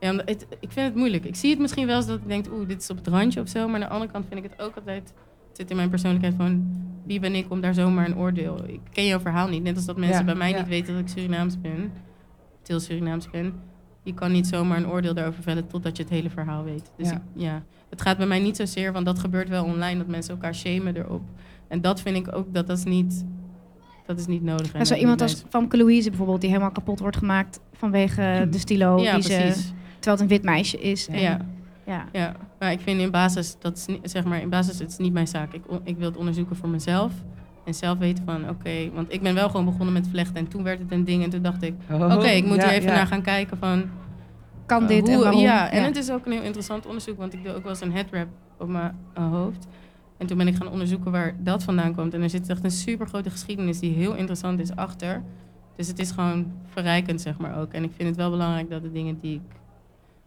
Ja, 0.00 0.12
het, 0.24 0.46
ik 0.60 0.72
vind 0.72 0.86
het 0.86 0.94
moeilijk. 0.94 1.24
Ik 1.24 1.34
zie 1.36 1.50
het 1.50 1.58
misschien 1.58 1.86
wel 1.86 1.96
eens 1.96 2.06
dat 2.06 2.18
ik 2.18 2.28
denk, 2.28 2.46
oeh, 2.52 2.68
dit 2.68 2.82
is 2.82 2.90
op 2.90 2.96
het 2.96 3.06
randje 3.06 3.40
of 3.40 3.48
zo. 3.48 3.66
Maar 3.66 3.74
aan 3.74 3.80
de 3.88 3.88
andere 3.88 4.12
kant 4.12 4.24
vind 4.28 4.44
ik 4.44 4.50
het 4.50 4.60
ook 4.62 4.76
altijd. 4.76 5.12
Het 5.48 5.56
zit 5.56 5.70
in 5.70 5.76
mijn 5.76 5.90
persoonlijkheid 5.90 6.34
van 6.34 6.76
wie 7.04 7.20
ben 7.20 7.34
ik 7.34 7.50
om 7.50 7.60
daar 7.60 7.74
zomaar 7.74 8.06
een 8.06 8.16
oordeel. 8.16 8.64
Ik 8.68 8.80
ken 8.92 9.06
jouw 9.06 9.20
verhaal 9.20 9.48
niet. 9.48 9.62
Net 9.62 9.76
als 9.76 9.84
dat 9.84 9.96
mensen 9.96 10.18
Ja, 10.18 10.24
bij 10.24 10.34
mij 10.34 10.50
ja. 10.50 10.58
niet 10.58 10.68
weten 10.68 10.92
dat 10.94 11.02
ik 11.02 11.08
Surinaams 11.08 11.60
ben, 11.60 11.92
til 12.62 12.80
Surinaams 12.80 13.30
ben. 13.30 13.52
Je 14.02 14.14
kan 14.14 14.32
niet 14.32 14.46
zomaar 14.46 14.76
een 14.78 14.88
oordeel 14.88 15.14
daarover 15.14 15.42
vellen 15.42 15.66
totdat 15.66 15.96
je 15.96 16.02
het 16.02 16.12
hele 16.12 16.30
verhaal 16.30 16.64
weet. 16.64 16.92
Dus 16.96 17.08
Ja. 17.08 17.14
ik, 17.14 17.20
ja, 17.32 17.62
het 17.88 18.02
gaat 18.02 18.16
bij 18.16 18.26
mij 18.26 18.38
niet 18.40 18.56
zozeer, 18.56 18.92
want 18.92 19.06
dat 19.06 19.18
gebeurt 19.18 19.48
wel 19.48 19.64
online, 19.64 19.98
dat 19.98 20.06
mensen 20.06 20.34
elkaar 20.34 20.54
shamen 20.54 20.96
erop. 20.96 21.22
En 21.68 21.80
dat 21.80 22.00
vind 22.00 22.16
ik 22.16 22.36
ook, 22.36 22.54
dat 22.54 22.66
dat 22.66 22.78
is 22.78 22.84
niet, 22.84 23.24
dat 24.06 24.18
is 24.18 24.26
niet 24.26 24.42
nodig. 24.42 24.72
En 24.72 24.80
En 24.80 24.86
zo 24.86 24.94
iemand 24.94 25.20
als 25.22 25.44
Famke 25.48 25.76
Louise 25.76 26.08
bijvoorbeeld, 26.08 26.40
die 26.40 26.50
helemaal 26.50 26.70
kapot 26.72 26.98
wordt 27.00 27.16
gemaakt 27.16 27.60
vanwege 27.72 28.46
de 28.50 28.58
stilo. 28.58 28.98
Ja, 29.02 29.14
die 29.14 29.22
ze, 29.22 29.28
precies. 29.38 29.72
terwijl 29.94 30.16
het 30.16 30.20
een 30.20 30.28
wit 30.28 30.42
meisje 30.42 30.78
is. 30.80 31.08
En- 31.08 31.20
Ja. 31.20 31.38
ja. 31.86 32.04
Ja, 32.12 32.34
maar 32.58 32.72
ik 32.72 32.80
vind 32.80 33.00
in 33.00 33.10
basis, 33.10 33.56
dat 33.58 33.76
is 33.76 33.86
niet, 33.86 34.10
zeg 34.10 34.24
maar, 34.24 34.40
in 34.40 34.48
basis, 34.48 34.78
het 34.78 34.90
is 34.90 34.96
niet 34.96 35.12
mijn 35.12 35.28
zaak. 35.28 35.52
Ik, 35.52 35.62
ik 35.84 35.96
wil 35.96 36.08
het 36.08 36.16
onderzoeken 36.16 36.56
voor 36.56 36.68
mezelf. 36.68 37.12
En 37.64 37.74
zelf 37.74 37.98
weten 37.98 38.24
van, 38.24 38.48
oké, 38.48 38.90
want 38.94 39.12
ik 39.12 39.22
ben 39.22 39.34
wel 39.34 39.48
gewoon 39.50 39.64
begonnen 39.64 39.92
met 39.92 40.08
vlechten. 40.08 40.36
En 40.36 40.48
toen 40.48 40.62
werd 40.62 40.78
het 40.78 40.92
een 40.92 41.04
ding. 41.04 41.24
En 41.24 41.30
toen 41.30 41.42
dacht 41.42 41.62
ik, 41.62 41.74
Oh, 41.90 42.14
oké, 42.14 42.26
ik 42.26 42.46
moet 42.46 42.56
ja, 42.56 42.62
er 42.62 42.70
even 42.70 42.88
ja. 42.90 42.94
naar 42.96 43.06
gaan 43.06 43.22
kijken 43.22 43.58
van... 43.58 43.84
Kan 44.66 44.82
Uh, 44.82 44.88
dit 44.88 45.08
en 45.08 45.14
hoe- 45.14 45.22
waarom? 45.22 45.40
Ja, 45.40 45.70
en 45.70 45.84
het 45.84 45.96
is 45.96 46.10
ook 46.10 46.26
een 46.26 46.32
heel 46.32 46.42
interessant 46.42 46.86
onderzoek, 46.86 47.18
want 47.18 47.32
ik 47.34 47.44
doe 47.44 47.54
ook 47.54 47.62
wel 47.62 47.72
eens 47.72 47.80
een 47.80 47.92
headwrap 47.92 48.26
op 48.58 48.68
mijn 48.68 48.96
uh, 49.18 49.30
hoofd. 49.30 49.66
En 50.18 50.26
toen 50.26 50.36
ben 50.38 50.46
ik 50.46 50.54
gaan 50.56 50.68
onderzoeken 50.70 51.10
waar 51.10 51.34
dat 51.38 51.62
vandaan 51.62 51.94
komt. 51.94 52.14
En 52.14 52.22
er 52.22 52.30
zit 52.30 52.48
echt 52.48 52.64
een 52.64 52.70
super 52.70 53.06
grote 53.06 53.30
geschiedenis 53.30 53.78
die 53.78 53.92
heel 53.92 54.14
interessant 54.14 54.60
is 54.60 54.76
achter. 54.76 55.22
Dus 55.76 55.88
het 55.88 55.98
is 55.98 56.10
gewoon 56.10 56.46
verrijkend, 56.66 57.20
zeg 57.20 57.38
maar 57.38 57.58
ook. 57.60 57.72
En 57.72 57.82
ik 57.84 57.90
vind 57.96 58.08
het 58.08 58.16
wel 58.18 58.30
belangrijk 58.30 58.70
dat 58.70 58.82
de 58.82 58.92
dingen 58.92 59.18
die 59.20 59.34
ik, 59.34 59.40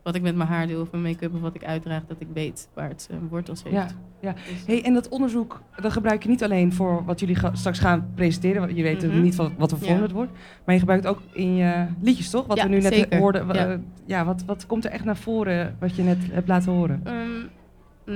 wat 0.04 0.16
ik 0.16 0.22
met 0.22 0.36
mijn 0.36 0.50
haar 0.50 0.68
doe 0.68 0.82
of 0.82 0.92
mijn 0.92 1.04
make-up 1.04 1.34
of 1.34 1.42
wat 1.42 1.56
ik 1.56 1.64
uitdraag, 1.66 2.06
dat 2.08 2.20
ik 2.20 2.28
weet 2.34 2.70
waar 2.74 2.90
het 2.90 3.02
zijn 3.02 3.28
wortels 3.30 3.64
heeft. 3.64 3.76
Ja, 3.76 3.88
ja. 4.22 4.34
Dus- 4.34 4.66
Hey, 4.66 4.84
en 4.84 4.94
dat 4.94 5.10
onderzoek, 5.10 5.62
dat 5.82 5.92
gebruik 5.92 6.24
je 6.24 6.30
niet 6.30 6.44
alleen 6.44 6.74
voor 6.74 7.06
wat 7.06 7.20
jullie 7.20 7.36
ga- 7.36 7.56
straks 7.56 7.80
gaan 7.80 8.08
presenteren. 8.16 8.62
want 8.62 8.78
Je 8.78 8.84
weet 8.84 9.08
Mhm. 9.08 9.22
niet 9.22 9.36
wat, 9.36 9.52
wat 9.58 9.70
voor 9.70 9.80
vorm 9.80 9.96
Ja. 9.96 10.02
het 10.02 10.12
wordt. 10.12 10.32
Maar 10.66 10.74
je 10.74 10.80
gebruikt 10.80 11.04
het 11.04 11.14
ook 11.16 11.22
in 11.34 11.56
je 11.56 11.86
liedjes, 12.02 12.30
toch? 12.30 12.46
Wat 12.48 12.58
Ja, 12.58 12.64
we 12.64 12.70
nu 12.70 12.80
net 12.82 12.94
zeker. 12.94 13.20
hoorden. 13.20 13.48
Ja. 13.48 13.68
eh, 13.68 13.78
ja, 14.06 14.26
wat, 14.26 14.44
wat 14.46 14.66
komt 14.66 14.86
er 14.86 14.92
echt 14.92 15.04
naar 15.06 15.18
voren 15.18 15.76
wat 15.80 15.96
je 15.96 16.04
net 16.04 16.18
hebt 16.32 16.48
laten 16.48 16.72
horen? 16.72 17.02
Ehm, 17.04 17.16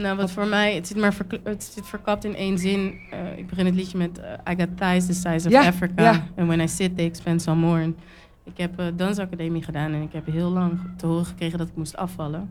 nou, 0.02 0.18
wat 0.18 0.32
voor 0.32 0.48
mij, 0.48 0.76
het 0.76 0.88
zit 0.88 0.98
maar 0.98 1.18
het 1.44 1.64
zit 1.64 1.86
verkapt 1.88 2.24
in 2.24 2.36
één 2.36 2.58
zin. 2.58 3.00
Eh, 3.12 3.38
ik 3.38 3.48
begin 3.48 3.66
het 3.66 3.76
liedje 3.76 3.98
met 3.98 4.20
eh, 4.20 4.54
I 4.54 4.56
got 4.60 4.78
thighs 4.78 5.06
the 5.06 5.14
size 5.14 5.48
of 5.48 5.54
Ja, 5.54 5.68
Africa. 5.68 6.04
ja. 6.04 6.12
And 6.36 6.48
when 6.48 6.60
I 6.60 6.68
sit, 6.68 6.96
they 6.96 7.06
expand 7.06 7.42
some 7.42 7.60
more. 7.66 7.82
En 7.82 7.96
ik 8.44 8.58
heb 8.58 8.80
uh, 8.80 8.86
dansacademie 8.96 9.64
gedaan 9.64 9.94
en 9.94 10.02
ik 10.02 10.14
heb 10.14 10.26
heel 10.26 10.50
lang 10.50 10.80
te 10.98 11.06
horen 11.06 11.26
gekregen 11.26 11.58
dat 11.58 11.68
ik 11.68 11.76
moest 11.76 11.96
afvallen. 11.96 12.50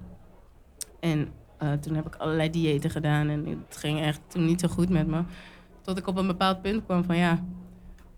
En 1.01 1.29
toen 1.81 1.95
heb 1.95 2.07
ik 2.07 2.15
allerlei 2.15 2.51
diëten 2.51 2.91
gedaan 2.91 3.29
en 3.29 3.47
het 3.69 3.77
ging 3.77 4.01
echt 4.01 4.21
toen 4.29 4.45
niet 4.45 4.61
zo 4.61 4.69
goed 4.69 4.89
met 4.89 5.07
me. 5.07 5.23
Tot 5.83 5.99
ik 5.99 6.07
op 6.07 6.17
een 6.17 6.27
bepaald 6.27 6.63
punt 6.63 6.85
kwam 6.85 7.05
van 7.05 7.17
ja. 7.17 7.45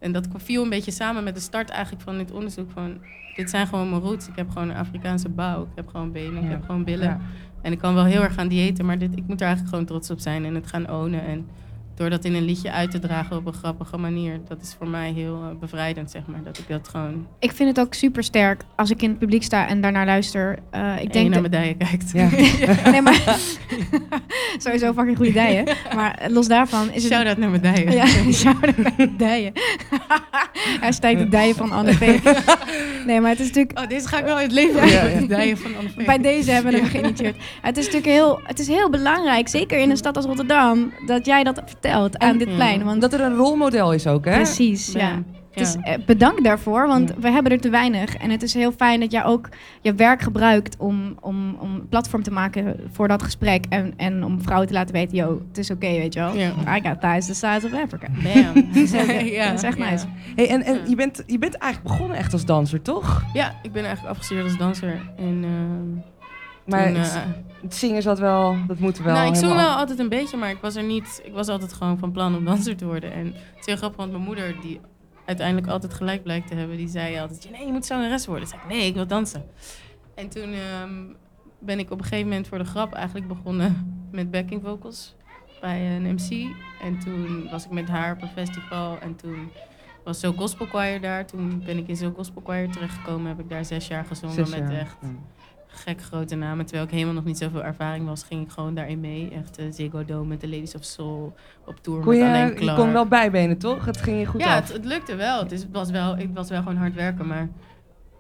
En 0.05 0.13
dat 0.13 0.29
viel 0.37 0.63
een 0.63 0.69
beetje 0.71 0.91
samen 0.91 1.25
met 1.25 1.35
de 1.35 1.41
start 1.41 1.71
eigenlijk 1.71 2.03
van 2.05 2.19
dit 2.19 2.31
onderzoek 2.33 2.71
van... 2.71 2.99
Dit 3.35 3.51
zijn 3.51 3.67
gewoon 3.67 3.91
mijn 3.91 4.03
roots. 4.03 4.29
Ik 4.29 4.37
heb 4.37 4.51
gewoon 4.51 4.69
een 4.71 4.77
Afrikaanse 4.77 5.29
bouw. 5.29 5.63
Ik 5.63 5.69
heb 5.75 5.89
gewoon 5.89 6.13
benen, 6.13 6.37
ik 6.37 6.43
Ja. 6.43 6.49
heb 6.49 6.65
gewoon 6.65 6.85
billen. 6.85 7.07
Ja. 7.09 7.21
En 7.63 7.73
ik 7.73 7.79
kan 7.79 7.95
wel 7.95 8.05
heel 8.05 8.23
erg 8.23 8.35
gaan 8.35 8.49
diëten, 8.49 8.85
maar 8.85 8.99
dit, 8.99 9.17
ik 9.17 9.27
moet 9.27 9.41
er 9.41 9.47
eigenlijk 9.47 9.69
gewoon 9.69 9.85
trots 9.85 10.11
op 10.11 10.19
zijn 10.19 10.45
en 10.45 10.55
het 10.55 10.67
gaan 10.67 10.91
ownen. 10.91 11.25
En 11.27 11.47
door 11.95 12.11
dat 12.11 12.25
in 12.25 12.35
een 12.35 12.45
liedje 12.45 12.73
uit 12.73 12.91
te 12.91 12.99
dragen 12.99 13.37
op 13.37 13.47
een 13.47 13.53
grappige 13.53 13.97
manier, 13.97 14.41
dat 14.49 14.61
is 14.63 14.75
voor 14.79 14.89
mij 14.89 15.13
heel 15.13 15.35
eh, 15.43 15.59
bevrijdend, 15.61 16.11
zeg 16.11 16.23
maar. 16.27 16.43
Dat 16.45 16.59
ik 16.59 16.69
dat 16.69 16.89
gewoon 16.89 17.27
Ik 17.39 17.53
vind 17.53 17.69
het 17.77 17.87
ook 17.87 17.95
super 17.95 18.23
sterk 18.25 18.63
als 18.77 18.91
ik 18.91 19.03
in 19.03 19.09
het 19.11 19.19
publiek 19.19 19.43
sta 19.43 19.69
en 19.69 19.81
daarnaar 19.81 20.07
luister. 20.07 20.59
Eh, 20.71 20.97
ik 20.97 21.03
ik 21.03 21.13
denk 21.13 21.31
naar 21.31 21.43
dat- 21.43 21.51
medaille 21.51 21.77
kijkt. 21.77 22.11
Ja. 22.13 22.29
nee, 22.91 23.03
maar 23.03 23.21
sowieso 24.59 24.93
fucking 24.93 25.17
goede 25.17 25.33
dijen. 25.33 25.65
Maar 25.95 26.27
los 26.29 26.49
daarvan 26.49 26.91
is 26.93 27.03
het... 27.03 27.13
Shout-out 27.13 27.37
naar 27.37 27.51
medaille. 27.51 27.91
Ja, 27.91 28.07
shout-out 28.33 28.77
naar 28.77 28.93
de 28.97 29.17
dijen. 29.17 29.53
Hashtag 30.81 31.17
de 31.19 31.29
dijen 31.29 31.55
van 31.55 31.73
Anne 31.73 31.93
Veek. 31.93 32.23
Nee, 33.07 33.21
maar 33.21 33.31
het 33.31 33.41
is 33.41 33.47
natuurlijk... 33.47 33.79
Oh, 33.79 33.89
deze 33.89 34.09
ga 34.09 34.19
ik 34.19 34.25
wel 34.25 34.37
in 34.37 34.43
het 34.43 34.53
leven 34.53 34.87
Ja, 34.89 35.05
ja, 35.05 35.21
medaille 35.21 35.57
van 35.57 35.77
Anne. 35.77 36.05
Bij 36.05 36.19
deze 36.19 36.51
hebben 36.51 36.73
we 36.73 36.79
hem 36.79 36.89
geïnitieerd. 36.89 37.37
Het 37.63 37.77
is 37.77 37.85
natuurlijk 37.85 38.13
heel, 38.13 38.41
het 38.45 38.59
is 38.59 38.67
heel 38.69 38.91
belangrijk, 38.91 39.49
zeker 39.49 39.79
in 39.79 39.91
een 39.91 39.97
stad 39.97 40.17
als 40.17 40.25
Rotterdam, 40.25 40.93
dat 41.07 41.27
jij 41.27 41.45
dat 41.45 41.63
aan 41.85 42.39
dit 42.39 42.49
Ja. 42.49 42.55
plein. 42.55 42.85
Want 42.85 43.01
Dat 43.01 43.13
er 43.13 43.21
een 43.21 43.35
rolmodel 43.37 43.93
is 43.93 44.07
ook, 44.07 44.25
hè? 44.25 44.35
precies, 44.35 44.93
ja. 44.93 44.99
Ja. 45.09 45.23
Dus 45.61 45.77
eh, 45.83 45.95
bedankt 46.07 46.45
daarvoor, 46.45 46.87
want 46.87 47.09
Ja. 47.09 47.15
we 47.21 47.31
hebben 47.31 47.53
er 47.53 47.61
te 47.61 47.71
weinig. 47.71 48.17
En 48.17 48.31
het 48.31 48.43
is 48.43 48.55
heel 48.55 48.73
fijn 48.73 49.01
dat 49.01 49.13
jij 49.13 49.25
ook 49.25 49.49
je 49.81 49.95
werk 49.95 50.23
gebruikt 50.23 50.77
om, 50.79 51.17
om, 51.21 51.57
om 51.61 51.89
platform 51.89 52.23
te 52.23 52.31
maken 52.31 52.77
voor 52.93 53.09
dat 53.09 53.23
gesprek. 53.23 53.65
En, 53.69 53.93
en 53.97 54.25
om 54.25 54.43
vrouwen 54.43 54.69
te 54.69 54.75
laten 54.75 54.95
weten, 54.95 55.17
yo, 55.17 55.43
het 55.49 55.59
is 55.59 55.71
oké, 55.71 55.87
weet 55.91 56.15
je 56.15 56.21
wel. 56.21 56.35
Ja. 56.37 56.77
I 56.77 56.81
got 56.89 57.01
thighs 57.01 57.27
the 57.27 57.35
size 57.35 57.67
of 57.67 57.73
Africa. 57.83 58.07
Bam. 58.23 58.55
Dat 58.73 58.77
is, 58.83 58.93
echt- 59.09 59.29
Ja, 59.29 59.47
dat 59.49 59.55
is 59.59 59.63
echt 59.63 59.79
ja. 59.79 59.91
nice. 59.91 60.07
Hey, 60.37 60.49
en 60.49 60.63
en 60.63 60.75
Ja. 60.75 60.81
je, 60.89 60.95
bent, 60.97 61.23
je 61.27 61.39
bent 61.39 61.55
eigenlijk 61.55 61.95
begonnen 61.95 62.17
echt 62.19 62.33
als 62.33 62.45
danser, 62.45 62.83
toch? 62.83 63.23
Ja, 63.33 63.53
ik 63.63 63.73
ben 63.73 63.83
eigenlijk 63.85 64.11
afgestudeerd 64.13 64.47
als 64.47 64.57
danser. 64.59 65.01
En, 65.17 65.45
ehm, 65.45 65.99
Maar 66.65 66.87
toen, 66.87 66.95
het, 66.95 67.15
eh, 67.15 67.23
het 67.63 67.75
zingen 67.75 68.03
zat 68.03 68.19
wel, 68.19 68.57
dat 68.67 68.79
moet 68.79 68.99
wel 68.99 69.15
nou, 69.15 69.29
ik 69.29 69.35
zong 69.35 69.55
wel 69.55 69.69
altijd 69.69 69.99
een 69.99 70.09
beetje, 70.09 70.37
maar 70.37 70.51
ik 70.51 70.61
was 70.61 70.77
er 70.77 70.83
niet. 70.83 71.21
Ik 71.25 71.33
was 71.33 71.49
altijd 71.49 71.73
gewoon 71.73 71.99
van 71.99 72.13
plan 72.13 72.37
om 72.37 72.45
danser 72.45 72.77
te 72.77 72.87
worden. 72.87 73.13
En 73.13 73.27
het 73.27 73.59
is 73.61 73.67
heel 73.67 73.77
grappig, 73.77 73.99
want 73.99 74.11
mijn 74.11 74.25
moeder, 74.25 74.61
die 74.61 74.81
uiteindelijk 75.25 75.67
altijd 75.67 75.95
gelijk 75.95 76.23
blijkt 76.23 76.49
te 76.49 76.55
hebben, 76.55 76.77
die 76.77 76.89
zei 76.89 77.19
altijd: 77.19 77.51
Nee, 77.51 77.67
je 77.67 77.73
moet 77.73 77.87
zangeres 77.87 78.27
worden. 78.27 78.49
Toen 78.49 78.59
zei 78.59 78.71
ik: 78.71 78.79
Nee, 78.79 78.89
ik 78.89 78.95
wil 78.95 79.07
dansen. 79.07 79.45
En 80.15 80.29
toen 80.29 80.53
ehm, 80.53 80.93
ben 81.59 81.79
ik 81.79 81.91
op 81.91 81.99
een 81.99 82.05
gegeven 82.05 82.29
moment 82.29 82.49
voor 82.49 82.59
de 82.59 82.65
grap 82.65 82.95
eigenlijk 82.95 83.29
begonnen 83.29 83.99
met 84.11 84.31
backing 84.31 84.63
vocals 84.63 85.15
bij 85.61 85.97
een 85.97 86.15
MC. 86.15 86.57
En 86.83 86.99
toen 86.99 87.49
was 87.51 87.65
ik 87.65 87.71
met 87.71 87.89
haar 87.89 88.13
op 88.13 88.23
een 88.23 88.29
festival 88.29 88.99
en 88.99 89.17
toen 89.17 89.51
was 90.05 90.21
zo 90.21 90.33
gospel 90.33 90.67
choir 90.67 91.01
daar. 91.01 91.27
Toen 91.27 91.63
ben 91.67 91.79
ik 91.79 91.89
in 91.89 91.97
zo'n 91.97 92.15
gospel 92.15 92.43
choir 92.45 92.71
terechtgekomen. 92.71 93.27
Heb 93.27 93.41
ik 93.41 93.49
daar 93.49 93.65
zes 93.65 93.87
jaar 93.89 94.05
gezongen 94.05 94.35
Zes 94.35 94.51
met 94.51 94.71
echt 94.71 94.97
Ja. 95.01 95.09
Gek 95.75 96.03
grote 96.03 96.35
namen. 96.35 96.65
Terwijl 96.65 96.87
ik 96.87 96.93
helemaal 96.93 97.15
nog 97.15 97.25
niet 97.25 97.39
zoveel 97.39 97.65
ervaring 97.65 98.07
was, 98.07 98.23
ging 98.23 98.43
ik 98.45 98.51
gewoon 98.51 98.75
daarin 98.75 99.01
mee. 99.01 99.31
Echt 99.31 99.61
uh, 99.61 99.67
Ziggo 99.71 100.05
Dome 100.05 100.27
met 100.27 100.41
de 100.41 100.49
Ladies 100.49 100.75
of 100.75 100.85
Soul 100.85 101.35
op 101.67 101.79
tour 101.83 102.01
Kon 102.03 102.13
met 102.19 102.23
Alain 102.23 102.47
je, 102.47 102.53
je 102.53 102.59
Clark. 102.61 102.77
kon 102.79 102.93
wel 102.93 103.07
bijbenen, 103.07 103.59
toch? 103.59 103.85
Het 103.85 103.97
ging 104.03 104.19
je 104.19 104.27
goed 104.27 104.41
ja, 104.41 104.55
het, 104.55 104.73
het 104.73 104.85
lukte 104.85 105.15
wel. 105.15 105.39
Het 105.39 105.53
is, 105.53 105.67
was 105.73 105.91
wel. 105.91 106.19
Ik 106.19 106.31
was 106.35 106.49
wel 106.49 106.59
gewoon 106.63 106.77
hard 106.77 106.95
werken, 106.95 107.27
maar 107.27 107.49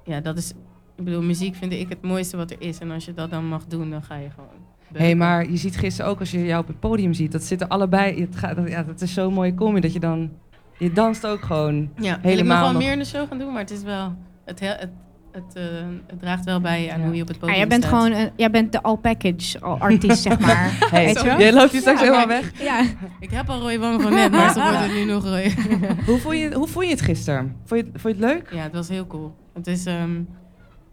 ja, 0.05 0.21
dat 0.21 0.37
is... 0.39 0.51
Ik 0.97 1.05
bedoel, 1.05 1.23
muziek 1.23 1.55
vind 1.55 1.73
ik 1.73 1.89
het 1.89 2.03
mooiste 2.03 2.37
wat 2.37 2.51
er 2.51 2.61
is. 2.61 2.79
En 2.79 2.91
als 2.91 3.05
je 3.05 3.15
dat 3.15 3.31
dan 3.31 3.47
mag 3.49 3.65
doen, 3.67 3.91
dan 3.91 4.03
ga 4.03 4.15
je 4.17 4.31
gewoon... 4.31 4.49
Hé, 4.93 5.05
hey, 5.05 5.15
maar 5.15 5.51
je 5.51 5.57
ziet 5.57 5.77
gisteren 5.77 6.11
ook 6.11 6.21
als 6.21 6.31
je 6.31 6.45
jou 6.45 6.61
op 6.61 6.67
het 6.69 6.81
podium 6.81 7.13
ziet, 7.13 7.33
dat 7.33 7.43
zitten 7.43 7.69
allebei. 7.69 8.21
Het 8.21 8.37
gaat, 8.37 8.57
dat- 8.57 8.69
ja, 8.69 8.83
dat 8.83 9.01
is 9.01 9.15
zo'n 9.15 9.33
mooie 9.35 9.55
combi 9.55 9.81
dat 9.81 9.93
je 9.93 10.01
dan. 10.01 10.31
Je 10.79 10.93
danst 10.93 11.27
ook 11.27 11.43
gewoon. 11.43 11.75
Ja, 11.75 12.03
wil 12.03 12.11
ik 12.11 12.15
nog 12.15 12.23
helemaal 12.23 12.63
wel 12.63 12.73
nog- 12.73 12.83
meer 12.83 12.93
in 12.93 12.99
de 12.99 13.05
show 13.05 13.29
gaan 13.29 13.39
doen, 13.39 13.53
maar 13.53 13.61
het 13.61 13.71
is 13.71 13.83
wel... 13.83 14.15
Het, 14.45 14.61
he- 14.61 14.67
het, 14.67 14.91
het, 15.35 15.55
eh, 15.55 15.63
het 16.07 16.19
draagt 16.21 16.45
wel 16.45 16.61
bij 16.61 16.93
aan 16.93 17.01
Ja. 17.01 17.07
hoe 17.07 17.15
je 17.15 17.23
op 17.23 17.29
het 17.29 17.37
Ah, 17.37 17.43
podium 17.43 17.59
jij 17.59 17.69
bent 17.69 17.85
staat. 17.85 17.95
gewoon 18.03 18.19
een, 18.19 18.31
jij 18.37 18.51
bent 18.51 18.73
de 18.73 18.83
all 18.83 18.97
package 18.97 19.61
artiest, 19.61 20.23
zeg 20.23 20.39
maar. 20.39 20.71
Hey, 20.91 21.05
Weet 21.05 21.19
je 21.21 21.25
wel? 21.25 21.39
jij 21.39 21.53
loopt 21.53 21.71
hier 21.71 21.81
straks 21.81 21.99
Ja, 22.01 22.05
helemaal 22.05 22.27
weg. 22.27 22.63
Ja. 22.63 22.83
Ik 23.21 23.31
heb 23.31 23.49
al 23.51 23.61
rode 23.61 23.79
wangen 23.79 24.01
van 24.01 24.13
net, 24.13 24.31
maar 24.31 24.53
ze 24.53 24.61
wordt 24.61 24.79
het 24.79 24.93
nu 24.95 25.05
nog 25.05 25.25
rooi. 25.25 25.55
Hoe 26.07 26.19
vond, 26.19 26.39
je, 26.39 26.55
hoe 26.55 26.67
vond 26.69 26.85
je 26.85 26.91
het 26.91 27.01
gisteren? 27.01 27.57
Vond 27.65 27.81
je, 27.81 27.87
vond 27.99 28.17
je 28.17 28.25
het 28.25 28.33
leuk? 28.35 28.51
Ja, 28.53 28.63
het 28.63 28.73
was 28.73 28.89
heel 28.89 29.07
cool. 29.07 29.35
Het 29.55 29.67
is, 29.67 29.87
ehm, 29.87 30.21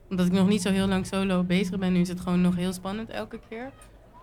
omdat 0.10 0.26
ik 0.26 0.32
nog 0.32 0.48
niet 0.48 0.62
zo 0.62 0.72
heel 0.72 0.88
lang 0.88 1.06
solo 1.06 1.44
bezig 1.44 1.80
ben, 1.80 1.94
nu 1.94 2.00
is 2.00 2.08
het 2.10 2.20
gewoon 2.20 2.42
nog 2.42 2.56
heel 2.56 2.74
spannend 2.74 3.10
elke 3.10 3.40
keer. 3.50 3.70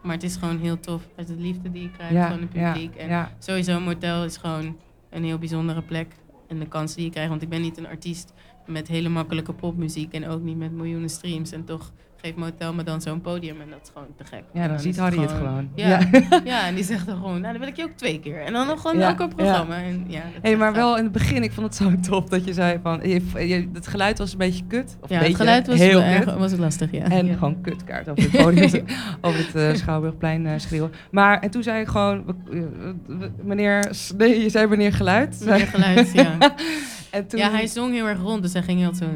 Maar 0.02 0.14
het 0.14 0.22
is 0.22 0.36
gewoon 0.36 0.58
heel 0.58 0.80
tof. 0.80 1.02
Het 1.16 1.28
is 1.28 1.36
de 1.36 1.42
liefde 1.42 1.70
die 1.70 1.82
je 1.82 1.90
krijgt 1.90 2.14
Ja, 2.14 2.28
van 2.28 2.40
het 2.40 2.48
ja, 2.52 2.72
publiek. 2.72 2.94
En 2.94 3.08
ja. 3.08 3.30
sowieso 3.38 3.76
een 3.76 3.82
motel 3.82 4.24
is 4.24 4.36
gewoon 4.36 4.76
een 5.10 5.24
heel 5.24 5.38
bijzondere 5.38 5.82
plek. 5.82 6.12
En 6.48 6.58
de 6.58 6.66
kansen 6.66 6.96
die 6.96 7.04
je 7.06 7.10
krijgt. 7.10 7.30
Want 7.30 7.42
ik 7.42 7.48
ben 7.48 7.60
niet 7.60 7.78
een 7.78 7.86
artiest 7.86 8.32
met 8.68 8.88
hele 8.88 9.08
makkelijke 9.08 9.52
popmuziek. 9.52 10.12
En 10.14 10.28
ook 10.28 10.42
niet 10.42 10.56
met 10.58 10.72
miljoenen 10.72 11.08
streams. 11.10 11.52
En 11.52 11.64
toch 11.64 11.92
geeft 12.22 12.36
motel 12.36 12.74
me 12.74 12.82
dan 12.82 13.00
zo'n 13.00 13.20
podium. 13.20 13.60
En 13.60 13.70
dat 13.70 13.78
is 13.82 13.90
gewoon 13.92 14.08
te 14.16 14.24
gek. 14.24 14.42
Ja, 14.52 14.68
dan 14.68 14.78
ziet 14.80 14.98
Harry 14.98 15.18
het 15.20 15.32
gewoon. 15.32 15.68
Ja, 15.74 15.88
Ja. 15.88 16.00
ja. 16.44 16.66
en 16.66 16.74
die 16.74 16.84
zegt 16.84 17.06
dan 17.06 17.16
gewoon, 17.16 17.40
nou 17.40 17.52
dan 17.52 17.58
wil 17.58 17.68
ik 17.70 17.76
je 17.76 17.82
ook 17.84 17.96
twee 17.96 18.20
keer. 18.20 18.40
En 18.40 18.52
dan 18.52 18.66
nog 18.66 18.80
gewoon 18.80 18.98
Ja, 18.98 19.20
een 19.20 19.28
programma. 19.28 19.76
En, 19.82 20.04
ja, 20.08 20.22
Hey, 20.42 20.56
maar 20.56 20.72
wel 20.72 20.96
in 20.96 21.02
het 21.04 21.12
begin, 21.12 21.42
ik 21.42 21.52
vond 21.52 21.66
het 21.66 21.76
zo 21.76 21.92
tof 22.10 22.24
dat 22.28 22.44
je 22.44 22.52
zei 22.52 22.78
van, 22.82 23.00
je, 23.02 23.22
je- 23.48 23.68
het 23.72 23.86
geluid 23.86 24.18
was 24.18 24.32
een 24.32 24.38
beetje 24.38 24.64
kut. 24.68 24.96
Of 25.00 25.08
Ja, 25.08 25.14
een 25.16 25.22
het 25.22 25.28
beetje, 25.28 25.36
geluid 25.36 25.66
was, 25.66 25.78
heel 25.78 26.00
erg, 26.02 26.24
kut. 26.24 26.34
was 26.34 26.56
lastig, 26.56 26.90
ja. 26.92 27.04
En 27.04 27.32
gewoon 27.34 27.60
kutkaart 27.60 28.08
over 28.08 28.22
het 28.32 28.42
podium, 28.42 28.84
over 29.20 29.38
het 29.46 29.54
eh, 29.54 29.74
Schouwburgplein 29.74 30.46
eh, 30.46 30.52
schreeuwen. 30.58 30.92
Maar, 31.10 31.40
en 31.40 31.50
toen 31.50 31.62
zei 31.62 31.80
ik 31.80 31.88
gewoon, 31.88 32.24
meneer, 33.42 33.90
nee, 34.16 34.40
je 34.42 34.48
zei 34.48 34.66
meneer 34.66 34.92
geluid. 34.92 35.42
Meer 35.44 35.58
geluid, 35.66 36.12
ja. 36.12 36.36
En 37.10 37.26
toen, 37.26 37.38
Ja, 37.38 37.50
hij 37.50 37.66
zong 37.66 37.92
heel 37.92 38.06
erg 38.06 38.20
rond, 38.20 38.42
dus 38.42 38.52
hij 38.52 38.62
ging 38.62 38.78
heel 38.80 38.94
zo... 38.94 39.04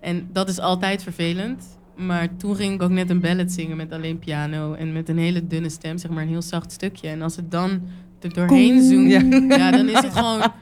En 0.00 0.28
dat 0.32 0.48
is 0.48 0.58
altijd 0.58 1.02
vervelend. 1.02 1.78
Maar 1.96 2.36
toen 2.36 2.56
ging 2.56 2.74
ik 2.74 2.82
ook 2.82 2.90
net 2.90 3.10
een 3.10 3.20
ballad 3.20 3.52
zingen 3.52 3.76
met 3.76 3.92
alleen 3.92 4.18
piano 4.18 4.72
en 4.72 4.92
met 4.92 5.08
een 5.08 5.18
hele 5.18 5.46
dunne 5.46 5.68
stem, 5.68 5.98
zeg 5.98 6.10
maar 6.10 6.22
een 6.22 6.28
heel 6.28 6.42
zacht 6.42 6.72
stukje. 6.72 7.08
En 7.08 7.22
als 7.22 7.36
het 7.36 7.50
dan 7.50 7.82
er 8.20 8.32
doorheen 8.34 8.82
zoemt, 8.82 9.10
Ja. 9.10 9.20
ja. 9.56 9.70
dan 9.70 9.88
is 9.88 10.00
het 10.00 10.12
gewoon 10.12 10.40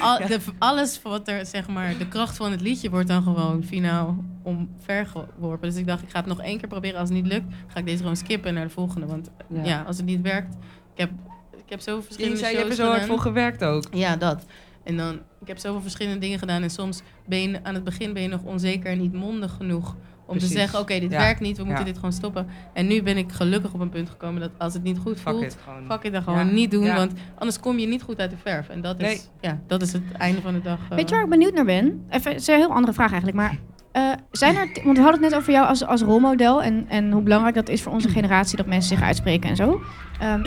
al, 0.00 0.18
de, 0.26 0.38
alles 0.58 1.02
wat 1.02 1.28
er, 1.28 1.46
zeg 1.46 1.68
maar, 1.68 1.98
de 1.98 2.08
kracht 2.08 2.36
van 2.36 2.50
het 2.50 2.60
liedje 2.60 2.90
wordt 2.90 3.08
dan 3.08 3.22
gewoon 3.22 3.62
finaal 3.64 4.24
omvergeworpen. 4.42 5.68
Dus 5.68 5.78
ik 5.78 5.86
dacht, 5.86 6.02
ik 6.02 6.10
ga 6.10 6.18
het 6.18 6.26
nog 6.26 6.40
één 6.40 6.58
keer 6.58 6.68
proberen. 6.68 7.00
Als 7.00 7.08
het 7.08 7.18
niet 7.18 7.32
lukt, 7.32 7.54
ga 7.66 7.78
ik 7.78 7.86
deze 7.86 7.98
gewoon 7.98 8.16
skippen 8.16 8.54
naar 8.54 8.64
de 8.64 8.70
volgende. 8.70 9.06
Want 9.06 9.30
Ja. 9.48 9.64
ja, 9.64 9.82
als 9.82 9.96
het 9.96 10.06
niet 10.06 10.20
werkt, 10.20 10.54
ik 10.94 11.00
heb, 11.00 11.10
ik 11.52 11.68
heb 11.72 11.80
zoveel 11.80 11.96
je 11.96 12.04
verschillende 12.04 12.36
zei, 12.38 12.52
je 12.52 12.58
hebt 12.58 12.70
er 12.70 12.76
zo 12.76 12.86
hard 12.90 13.04
voor 13.04 13.18
gewerkt 13.20 13.64
ook. 13.64 13.84
Ja, 13.90 14.16
dat. 14.16 14.44
En 14.86 14.96
dan, 14.96 15.14
ik 15.40 15.46
heb 15.46 15.58
zoveel 15.58 15.80
verschillende 15.82 16.18
dingen 16.18 16.38
gedaan. 16.38 16.62
En 16.62 16.70
soms 16.70 17.02
ben 17.26 17.38
je 17.50 17.58
aan 17.62 17.74
het 17.74 17.84
begin 17.84 18.12
ben 18.12 18.22
je 18.22 18.28
nog 18.28 18.42
onzeker 18.42 18.90
en 18.90 18.98
niet 18.98 19.12
mondig 19.12 19.52
genoeg. 19.52 19.96
Om 20.28 20.32
Precies. 20.36 20.52
te 20.52 20.58
zeggen, 20.58 20.78
oké, 20.80 20.98
dit 20.98 21.10
Ja. 21.10 21.18
werkt 21.18 21.40
niet, 21.40 21.56
we 21.56 21.62
moeten 21.64 21.80
Ja. 21.84 21.86
dit 21.90 21.96
gewoon 21.96 22.12
stoppen. 22.12 22.46
En 22.72 22.86
nu 22.86 23.02
ben 23.02 23.16
ik 23.16 23.32
gelukkig 23.32 23.72
op 23.72 23.80
een 23.80 23.88
punt 23.88 24.10
gekomen 24.10 24.40
dat 24.40 24.50
als 24.58 24.74
het 24.74 24.82
niet 24.82 24.98
goed 24.98 25.20
Fuck 25.20 25.32
voelt, 25.32 25.42
it, 25.44 25.56
gewoon. 25.64 25.84
fuck 25.90 26.02
it, 26.02 26.12
dan 26.12 26.22
gewoon 26.22 26.46
Ja. 26.46 26.52
niet 26.52 26.70
doen. 26.70 26.84
Ja. 26.84 26.94
Want 26.96 27.12
anders 27.34 27.60
kom 27.60 27.78
je 27.78 27.86
niet 27.86 28.02
goed 28.02 28.18
uit 28.20 28.30
de 28.30 28.36
verf. 28.36 28.68
En 28.68 28.80
dat 28.80 29.00
is, 29.00 29.06
Nee. 29.06 29.20
ja, 29.40 29.58
dat 29.66 29.82
is 29.82 29.92
het 29.92 30.02
einde 30.18 30.40
van 30.40 30.52
de 30.52 30.60
dag. 30.62 30.78
eh. 30.90 30.96
Weet 30.96 31.08
je 31.08 31.14
waar 31.14 31.24
ik 31.24 31.30
benieuwd 31.30 31.54
naar 31.54 31.64
ben? 31.64 32.04
Even, 32.10 32.30
het 32.32 32.40
is 32.40 32.46
een 32.46 32.54
heel 32.56 32.72
andere 32.72 32.92
vraag 32.92 33.10
eigenlijk, 33.12 33.36
maar... 33.36 33.58
eh, 33.92 34.12
zijn 34.30 34.56
er, 34.56 34.68
want 34.84 34.96
we 34.96 35.02
hadden 35.02 35.22
het 35.22 35.30
net 35.30 35.34
over 35.40 35.52
jou 35.52 35.66
als, 35.66 35.84
als 35.84 36.02
rolmodel 36.02 36.62
en, 36.62 36.84
en 36.88 37.10
hoe 37.12 37.22
belangrijk 37.22 37.54
dat 37.54 37.68
is 37.68 37.82
voor 37.82 37.92
onze 37.92 38.08
generatie 38.08 38.56
dat 38.56 38.66
mensen 38.66 38.96
zich 38.96 39.06
uitspreken 39.06 39.50
en 39.50 39.56
zo. 39.56 39.80
Ehm, 40.20 40.44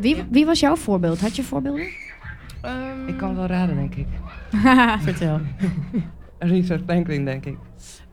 wie, 0.00 0.24
wie 0.30 0.46
was 0.46 0.60
jouw 0.60 0.76
voorbeeld? 0.76 1.20
Had 1.20 1.36
je 1.36 1.42
voorbeelden? 1.42 1.86
Ehm, 2.62 3.06
Ik 3.08 3.16
kan 3.16 3.28
het 3.28 3.38
wel 3.38 3.46
raden, 3.46 3.76
denk 3.76 3.94
ik. 3.94 4.06
Vertel. 5.02 5.40
Richard 6.38 6.82
Franklin, 6.84 7.24
denk 7.24 7.44
ik. 7.46 7.58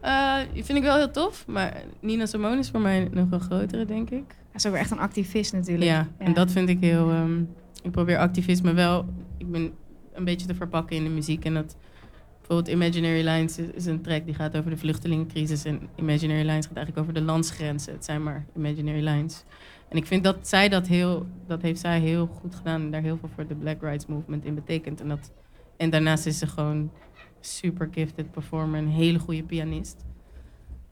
Eh, 0.02 0.36
die 0.54 0.64
vind 0.64 0.78
ik 0.78 0.84
wel 0.84 0.98
heel 0.98 1.12
tof. 1.12 1.48
Maar 1.48 1.74
Nina 2.00 2.26
Simone 2.26 2.58
is 2.58 2.70
voor 2.70 2.80
mij 2.80 3.08
nog 3.12 3.32
een 3.32 3.40
grotere, 3.40 3.86
denk 3.86 4.10
ik. 4.10 4.24
Hij 4.28 4.54
is 4.54 4.66
ook 4.66 4.72
wel 4.72 4.82
echt 4.82 4.92
een 4.92 5.00
activist 5.00 5.54
natuurlijk. 5.54 5.86
Ja, 5.92 6.08
en 6.18 6.34
dat 6.34 6.52
vind 6.52 6.70
ik 6.70 6.78
heel. 6.80 7.12
ehm, 7.12 7.40
ik 7.84 7.92
probeer 7.92 8.18
activisme 8.18 8.74
wel. 8.74 9.06
Ik 9.38 9.52
ben 9.52 9.72
een 10.14 10.24
beetje 10.24 10.48
te 10.48 10.56
verpakken 10.56 10.96
in 10.96 11.04
de 11.04 11.10
muziek. 11.10 11.46
En 11.46 11.54
dat 11.54 11.78
bijvoorbeeld 12.38 12.76
Imaginary 12.76 13.28
Lines 13.28 13.58
is, 13.58 13.70
is 13.74 13.86
een 13.86 14.02
track 14.02 14.26
die 14.26 14.34
gaat 14.34 14.58
over 14.58 14.70
de 14.70 14.78
vluchtelingencrisis. 14.78 15.64
En 15.66 15.80
Imaginary 15.96 16.46
Lines 16.48 16.66
gaat 16.66 16.76
eigenlijk 16.76 16.98
over 17.08 17.14
de 17.14 17.22
landsgrenzen. 17.22 17.94
Het 17.94 18.06
zijn 18.06 18.24
maar 18.24 18.46
Imaginary 18.56 19.04
Lines. 19.08 19.44
En 19.90 19.98
ik 19.98 20.06
vind 20.06 20.24
dat 20.24 20.38
zij 20.48 20.70
dat 20.70 20.88
heel. 20.88 21.26
Dat 21.48 21.62
heeft 21.62 21.80
zij 21.80 22.00
heel 22.00 22.30
goed 22.42 22.56
gedaan. 22.56 22.82
En 22.82 22.92
daar 22.92 23.02
heel 23.02 23.18
veel 23.18 23.30
voor 23.36 23.48
de 23.48 23.56
Black 23.56 23.82
Rights 23.82 24.06
Movement 24.06 24.46
in 24.46 24.56
betekent. 24.56 25.02
En, 25.02 25.08
dat, 25.08 25.32
en 25.78 25.90
daarnaast 25.90 26.26
is 26.26 26.38
ze 26.38 26.48
gewoon 26.48 26.92
super 27.40 27.88
gifted 27.92 28.32
performer. 28.32 28.80
Een 28.80 28.88
hele 28.88 29.20
goede 29.20 29.44
pianist. 29.44 30.06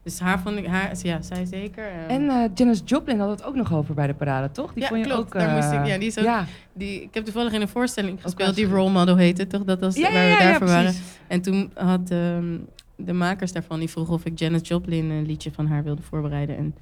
Dus 0.04 0.20
haar 0.20 0.40
vond 0.40 0.58
ik. 0.58 0.66
Haar, 0.68 0.92
ja, 1.02 1.22
zij 1.22 1.46
zeker. 1.46 1.88
ehm, 1.88 2.10
En 2.10 2.30
eh 2.30 2.50
Janis 2.54 2.82
Joplin 2.86 3.20
had 3.20 3.30
het 3.30 3.44
ook 3.44 3.56
nog 3.56 3.74
over 3.74 3.94
bij 3.96 4.08
de 4.08 4.14
parade, 4.14 4.52
toch? 4.52 4.74
Die 4.74 4.84
Ja, 4.84 4.88
vond 4.90 5.00
je 5.00 5.06
klopt. 5.12 5.22
ook... 5.26 5.34
Daar 5.34 5.56
moest 5.56 5.72
eh, 5.72 5.80
ik- 5.80 5.86
ja, 5.86 5.98
die 5.98 6.08
is 6.08 6.18
ook- 6.18 6.24
Ja, 6.26 6.46
Die, 6.74 7.02
ik 7.02 7.14
heb 7.14 7.24
toevallig 7.24 7.54
in 7.54 7.62
een 7.62 7.68
voorstelling 7.68 8.22
gespeeld 8.22 8.56
die 8.56 8.68
Role 8.68 8.90
Model 8.92 9.18
heette, 9.18 9.48
toch? 9.48 9.64
Dat 9.64 9.80
was 9.80 9.96
ja, 9.96 10.12
waar 10.12 10.30
we 10.30 10.44
daarvoor 10.44 10.68
waren. 10.68 10.94
En 11.28 11.42
toen 11.42 11.72
had 11.74 12.10
ehm, 12.12 12.58
de 12.96 13.14
makers 13.14 13.52
daarvan, 13.52 13.80
die 13.80 13.90
vroegen 13.90 14.14
of 14.14 14.26
ik 14.26 14.40
Janis 14.40 14.68
Joplin 14.68 15.10
een 15.10 15.26
liedje 15.26 15.52
van 15.52 15.68
haar 15.68 15.84
wilde 15.84 16.02
voorbereiden. 16.02 16.58
En 16.58 16.76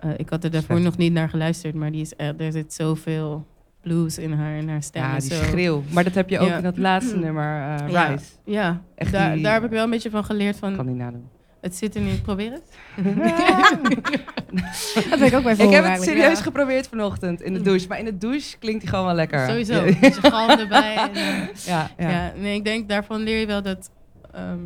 eh, 0.00 0.10
ik 0.16 0.28
had 0.28 0.44
er 0.44 0.50
daarvoor 0.50 0.80
nog 0.80 0.96
niet 0.96 1.12
naar 1.12 1.28
geluisterd, 1.28 1.74
maar 1.74 1.90
die 1.92 2.00
is, 2.00 2.12
er, 2.16 2.34
er 2.40 2.52
zit 2.52 2.72
zoveel 2.72 3.46
blues 3.82 4.18
in 4.18 4.32
haar, 4.32 4.56
in 4.56 4.68
haar 4.68 4.82
stem. 4.82 5.02
Ja, 5.02 5.12
en 5.14 5.20
die 5.20 5.34
zo. 5.34 5.42
schreeuw. 5.42 5.82
Maar 5.90 6.04
dat 6.04 6.14
heb 6.14 6.28
je 6.30 6.38
ook 6.38 6.48
Ja. 6.48 6.56
in 6.56 6.62
dat 6.62 6.78
laatste 6.78 7.16
nummer, 7.16 7.78
eh 7.78 7.88
Ja. 7.90 8.06
Rise. 8.06 8.24
Ja, 8.44 8.80
Echt 8.94 9.12
daar, 9.12 9.34
die- 9.34 9.42
daar 9.42 9.52
heb 9.52 9.64
ik 9.64 9.70
wel 9.70 9.84
een 9.84 9.90
beetje 9.90 10.10
van 10.10 10.24
geleerd 10.24 10.56
van, 10.56 10.76
Kan 10.76 10.86
niet 10.86 10.96
nadoen. 10.96 11.28
het 11.60 11.76
zit 11.76 11.94
er 11.94 12.00
niet, 12.00 12.22
probeer 12.22 12.52
het. 12.52 12.62
Dat 15.10 15.18
ben 15.18 15.26
ik 15.28 15.34
ook 15.34 15.42
bij 15.42 15.52
ik 15.56 15.70
heb 15.70 15.84
het 15.84 16.02
serieus 16.02 16.38
ja. 16.38 16.42
geprobeerd 16.44 16.88
vanochtend 16.88 17.42
in 17.42 17.52
de 17.54 17.60
douche. 17.60 17.88
Maar 17.88 17.98
in 17.98 18.04
de 18.04 18.18
douche 18.18 18.58
klinkt 18.58 18.82
hij 18.82 18.90
gewoon 18.90 19.06
wel 19.06 19.14
lekker. 19.14 19.48
Sowieso, 19.48 19.84
een 19.84 19.96
beetje 20.00 20.20
galm 20.30 20.58
erbij. 20.58 20.96
En, 20.96 21.12
eh, 21.14 21.54
ja, 21.66 21.90
ja. 21.98 22.10
Ja. 22.10 22.32
nee, 22.36 22.54
ik 22.54 22.64
denk 22.64 22.88
daarvan 22.88 23.20
leer 23.20 23.38
je 23.40 23.46
wel 23.46 23.62
dat. 23.62 23.90
ehm, 24.32 24.58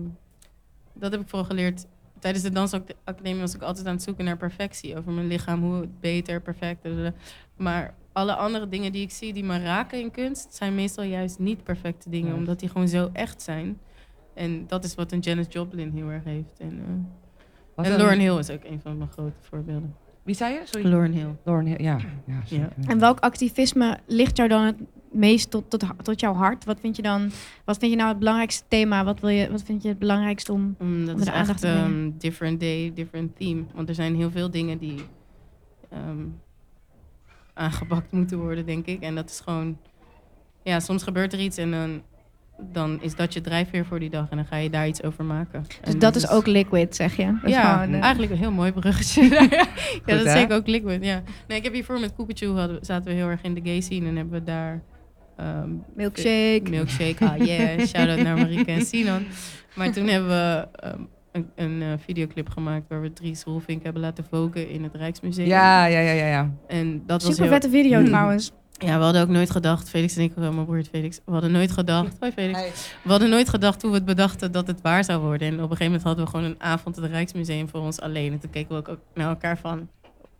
dat 0.94 1.12
heb 1.12 1.20
ik 1.20 1.28
vooral 1.28 1.46
geleerd. 1.48 1.86
Tijdens 2.24 2.44
de 2.44 2.50
dansacademie 2.50 3.40
was 3.40 3.54
ik 3.54 3.62
altijd 3.62 3.86
aan 3.86 3.94
het 3.94 4.02
zoeken 4.02 4.24
naar 4.24 4.36
perfectie. 4.36 4.96
Over 4.96 5.12
mijn 5.12 5.26
lichaam, 5.26 5.62
hoe 5.62 5.74
het 5.80 6.00
beter, 6.00 6.40
perfect. 6.40 6.86
Maar 7.56 7.94
alle 8.12 8.34
andere 8.34 8.68
dingen 8.68 8.92
die 8.92 9.02
ik 9.02 9.10
zie 9.10 9.32
die 9.32 9.44
me 9.44 9.58
raken 9.58 10.00
in 10.00 10.10
kunst, 10.10 10.54
zijn 10.54 10.74
meestal 10.74 11.04
juist 11.04 11.38
niet 11.38 11.62
perfecte 11.64 12.10
dingen, 12.10 12.28
Ja. 12.30 12.34
omdat 12.36 12.60
die 12.60 12.68
gewoon 12.68 12.88
zo 12.88 13.10
echt 13.12 13.42
zijn. 13.42 13.78
En 14.34 14.64
dat 14.66 14.84
is 14.84 14.94
wat 14.94 15.12
een 15.12 15.18
Janis 15.18 15.46
Joplin 15.48 15.90
heel 15.94 16.08
erg 16.10 16.24
heeft. 16.24 16.58
En, 16.58 17.06
Wat 17.74 17.86
en 17.86 17.96
Lauren 17.96 18.18
Hill 18.18 18.38
is 18.38 18.50
ook 18.50 18.64
een 18.64 18.80
van 18.80 18.98
mijn 18.98 19.10
grote 19.10 19.36
voorbeelden. 19.40 19.94
Wie 20.22 20.34
zei 20.34 20.54
je? 20.54 20.60
Sorry. 20.64 20.88
Lauren 20.88 21.12
Hill. 21.12 21.34
Lauren 21.44 21.66
Hill, 21.66 21.82
ja. 21.82 21.98
ja, 22.26 22.40
zeker. 22.46 22.68
En 22.86 22.98
welk 22.98 23.20
activisme 23.20 23.98
ligt 24.06 24.36
jou 24.36 24.48
dan 24.48 24.62
het 24.64 24.76
meest 25.14 25.50
tot, 25.50 25.70
tot, 25.70 25.84
tot 26.02 26.20
jouw 26.20 26.34
hart? 26.34 26.64
Wat 26.64 26.80
vind 26.80 26.96
je 26.96 27.02
dan, 27.02 27.30
wat 27.64 27.78
vind 27.78 27.90
je 27.90 27.96
nou 27.96 28.08
het 28.08 28.18
belangrijkste 28.18 28.64
thema? 28.68 29.04
Wat, 29.04 29.20
wil 29.20 29.30
je, 29.30 29.50
wat 29.50 29.62
vind 29.62 29.82
je 29.82 29.88
het 29.88 29.98
belangrijkst 29.98 30.48
om... 30.48 30.76
Mm, 30.78 31.06
dat 31.06 31.14
Om 31.14 31.20
is 31.20 31.26
echt 31.26 31.64
ehm, 31.64 32.10
different 32.18 32.60
day, 32.60 32.92
different 32.94 33.36
theme. 33.36 33.64
Want 33.74 33.88
er 33.88 33.94
zijn 33.94 34.16
heel 34.16 34.30
veel 34.30 34.50
dingen 34.50 34.78
die 34.78 34.98
ehm, 35.90 36.26
aangepakt 37.54 38.12
moeten 38.12 38.38
worden, 38.38 38.66
denk 38.66 38.86
ik. 38.86 39.00
En 39.00 39.14
dat 39.14 39.30
is 39.30 39.40
gewoon... 39.40 39.78
Ja, 40.62 40.80
soms 40.80 41.02
gebeurt 41.02 41.32
er 41.32 41.40
iets 41.40 41.56
en 41.56 41.70
dan, 41.70 42.02
dan 42.72 43.02
is 43.02 43.14
dat 43.14 43.32
je 43.32 43.40
drijfveer 43.40 43.86
voor 43.86 43.98
die 43.98 44.10
dag. 44.10 44.30
En 44.30 44.36
dan 44.36 44.46
ga 44.46 44.56
je 44.56 44.70
daar 44.70 44.88
iets 44.88 45.02
over 45.02 45.24
maken. 45.24 45.62
Dus 45.62 45.94
En 45.94 45.98
dat 45.98 46.16
is 46.16 46.28
ook 46.28 46.46
liquid, 46.46 46.96
zeg 46.96 47.16
je? 47.16 47.38
Dat 47.42 47.50
ja, 47.50 47.74
gewoon, 47.74 47.94
eh, 47.94 48.00
eigenlijk 48.02 48.32
een 48.32 48.38
heel 48.38 48.52
mooi 48.52 48.72
bruggetje. 48.72 49.22
ja, 50.06 50.16
dat 50.16 50.24
is 50.24 50.32
zeker 50.32 50.56
ook 50.56 50.66
liquid, 50.66 51.04
ja. 51.04 51.22
Nee, 51.48 51.58
ik 51.58 51.64
heb 51.64 51.72
hiervoor 51.72 52.00
met 52.00 52.14
Koeketjoe 52.14 52.78
zaten 52.80 53.04
we 53.04 53.12
heel 53.12 53.28
erg 53.28 53.42
in 53.42 53.54
de 53.54 53.60
gay 53.64 53.80
scene. 53.80 54.08
En 54.08 54.16
hebben 54.16 54.38
we 54.38 54.44
daar... 54.44 54.82
ehm, 55.36 55.70
milkshake. 55.94 56.62
Milkshake, 56.70 57.24
ah 57.24 57.46
yeah, 57.46 57.80
shout-out 57.86 58.22
naar 58.22 58.36
Marike 58.36 58.70
en 58.72 58.86
Sinan. 58.86 59.24
Maar 59.74 59.92
toen 59.92 60.06
hebben 60.06 60.28
we 60.30 60.68
ehm, 60.72 61.00
een, 61.32 61.50
een 61.54 61.82
eh, 61.82 61.88
videoclip 62.04 62.48
gemaakt 62.48 62.84
waar 62.88 63.00
we 63.00 63.12
Dries 63.12 63.42
Roelvink 63.44 63.82
hebben 63.82 64.02
laten 64.02 64.24
vogen 64.30 64.68
in 64.68 64.82
het 64.82 64.94
Rijksmuseum. 64.94 65.46
Ja, 65.46 65.86
ja, 65.86 65.98
ja, 65.98 66.12
ja, 66.12 66.26
ja. 66.26 66.50
En 66.66 67.02
dat 67.06 67.22
was 67.22 67.38
heel... 67.38 67.48
vette 67.48 67.70
video 67.70 67.98
Hmm. 67.98 68.06
trouwens. 68.08 68.52
Ja, 68.78 68.98
we 68.98 69.04
hadden 69.04 69.22
ook 69.22 69.28
nooit 69.28 69.50
gedacht, 69.50 69.88
Felix 69.90 70.16
en 70.16 70.22
ik, 70.22 70.32
oh, 70.36 70.48
mijn 70.48 70.64
broer 70.64 70.82
Felix, 70.90 71.20
we 71.24 71.32
hadden 71.32 71.50
nooit 71.52 71.72
gedacht, 71.72 72.16
hoi 72.20 72.32
Felix, 72.32 72.58
we 73.02 73.10
hadden 73.10 73.30
nooit 73.30 73.48
gedacht 73.48 73.80
toen 73.80 73.90
we 73.90 73.96
het 73.96 74.04
bedachten 74.04 74.52
dat 74.52 74.66
het 74.66 74.80
waar 74.80 75.04
zou 75.04 75.20
worden. 75.20 75.48
En 75.48 75.54
op 75.54 75.60
een 75.60 75.76
gegeven 75.76 75.84
moment 75.84 76.02
hadden 76.02 76.24
we 76.24 76.30
gewoon 76.30 76.46
een 76.46 76.60
avond 76.62 76.96
in 76.96 77.02
het 77.02 77.12
Rijksmuseum 77.12 77.68
voor 77.68 77.80
ons 77.80 78.00
alleen. 78.00 78.32
En 78.32 78.38
toen 78.38 78.50
keken 78.50 78.76
we 78.76 78.90
ook, 78.90 78.98
naar 79.14 79.28
elkaar 79.28 79.58
van, 79.58 79.88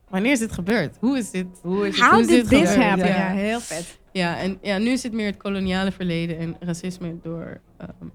wanneer 0.08 0.32
is 0.32 0.38
dit 0.38 0.52
gebeurd? 0.52 0.96
Hoe 1.00 1.18
is 1.18 1.30
dit? 1.30 1.46
Hoe 1.62 1.86
is 1.88 2.00
het? 2.00 2.10
How 2.10 2.20
is 2.20 2.26
did 2.26 2.48
dit 2.48 2.76
happen? 2.76 3.08
Ja. 3.08 3.16
Ja, 3.16 3.28
heel 3.28 3.60
vet. 3.60 3.98
Ja, 4.14 4.38
en 4.38 4.58
ja, 4.62 4.78
nu 4.78 4.90
is 4.90 5.02
het 5.02 5.12
meer 5.12 5.26
het 5.26 5.36
koloniale 5.36 5.92
verleden 5.92 6.38
en 6.38 6.56
racisme 6.60 7.16
door, 7.22 7.60
ehm, 7.76 8.08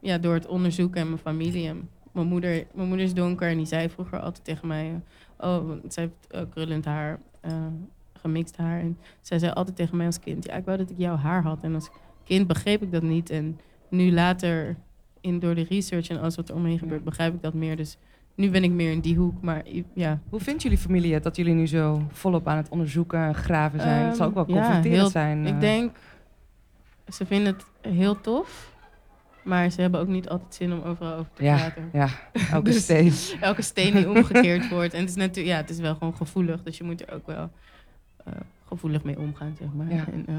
ja, 0.00 0.18
door 0.18 0.34
het 0.34 0.46
onderzoeken 0.46 1.00
en 1.00 1.06
mijn 1.06 1.18
familie. 1.18 1.68
En 1.68 1.88
mijn, 2.12 2.26
moeder, 2.26 2.66
mijn 2.74 2.88
moeder 2.88 3.06
is 3.06 3.14
donker 3.14 3.48
en 3.48 3.56
die 3.56 3.66
zei 3.66 3.88
vroeger 3.88 4.20
altijd 4.20 4.44
tegen 4.44 4.68
mij... 4.68 5.00
oh, 5.38 5.70
zij 5.88 6.02
heeft 6.02 6.26
eh, 6.30 6.42
krullend 6.50 6.84
haar, 6.84 7.20
eh, 7.40 7.66
gemixt 8.12 8.56
haar. 8.56 8.80
En 8.80 8.98
zij 9.20 9.38
zei 9.38 9.52
altijd 9.52 9.76
tegen 9.76 9.96
mij 9.96 10.06
als 10.06 10.20
kind... 10.20 10.44
ja, 10.44 10.54
ik 10.54 10.64
wou 10.64 10.78
dat 10.78 10.90
ik 10.90 10.98
jouw 10.98 11.16
haar 11.16 11.42
had. 11.42 11.62
En 11.62 11.74
als 11.74 11.90
kind 12.24 12.46
begreep 12.46 12.82
ik 12.82 12.92
dat 12.92 13.02
niet. 13.02 13.30
En 13.30 13.60
nu 13.88 14.12
later, 14.12 14.76
in, 15.20 15.38
door 15.38 15.54
de 15.54 15.64
research 15.68 16.08
en 16.08 16.20
alles 16.20 16.36
wat 16.36 16.48
er 16.48 16.54
omheen 16.54 16.78
gebeurt... 16.78 17.04
begrijp 17.04 17.34
ik 17.34 17.42
dat 17.42 17.54
meer. 17.54 17.76
Dus 17.76 17.98
nu 18.34 18.50
ben 18.50 18.64
ik 18.64 18.70
meer 18.70 18.90
in 18.92 19.00
die 19.00 19.16
hoek. 19.16 19.42
Maar 19.42 19.62
ja, 19.94 20.20
Hoe 20.28 20.40
vindt 20.40 20.62
jullie 20.62 20.78
familie 20.78 21.14
het 21.14 21.22
dat 21.22 21.36
jullie 21.36 21.54
nu 21.54 21.66
zo 21.66 22.02
volop 22.12 22.48
aan 22.48 22.56
het 22.56 22.68
onderzoeken 22.68 23.18
en 23.18 23.34
graven 23.34 23.80
zijn? 23.80 24.06
het 24.06 24.16
zal 24.16 24.26
ook 24.26 24.34
wel 24.34 24.44
Ehm, 24.46 24.52
ja, 24.54 24.60
confronterend 24.60 25.00
heel- 25.00 25.10
zijn. 25.10 25.46
Ik 25.46 25.54
eh. 25.54 25.60
denk, 25.60 25.96
ze 27.08 27.26
vinden 27.26 27.52
het 27.54 27.92
heel 27.94 28.20
tof. 28.20 28.72
Maar 29.42 29.70
ze 29.70 29.80
hebben 29.80 30.00
ook 30.00 30.08
niet 30.08 30.28
altijd 30.28 30.54
zin 30.54 30.72
om 30.72 30.82
overal 30.82 31.12
over 31.18 31.30
te 31.34 31.44
Ja. 31.44 31.56
praten. 31.56 31.88
Ja, 31.92 32.08
elke 32.52 32.70
Dus- 32.70 32.82
steen. 32.82 33.12
Elke 33.40 33.62
steen 33.62 33.94
die 33.94 34.08
omgekeerd 34.10 34.68
wordt. 34.68 34.94
En 34.94 35.00
het 35.00 35.08
is 35.08 35.14
natuurlijk, 35.16 35.46
ja, 35.54 35.60
het 35.60 35.70
is 35.70 35.78
wel 35.78 35.94
gewoon 35.94 36.16
gevoelig. 36.16 36.62
Dus 36.62 36.78
je 36.78 36.84
moet 36.84 37.00
er 37.08 37.14
ook 37.14 37.26
wel 37.26 37.50
eh, 38.24 38.32
gevoelig 38.68 39.02
mee 39.02 39.18
omgaan, 39.18 39.54
zeg 39.58 39.68
maar. 39.72 39.92
Ja. 39.94 40.04
En, 40.12 40.24
eh, 40.26 40.34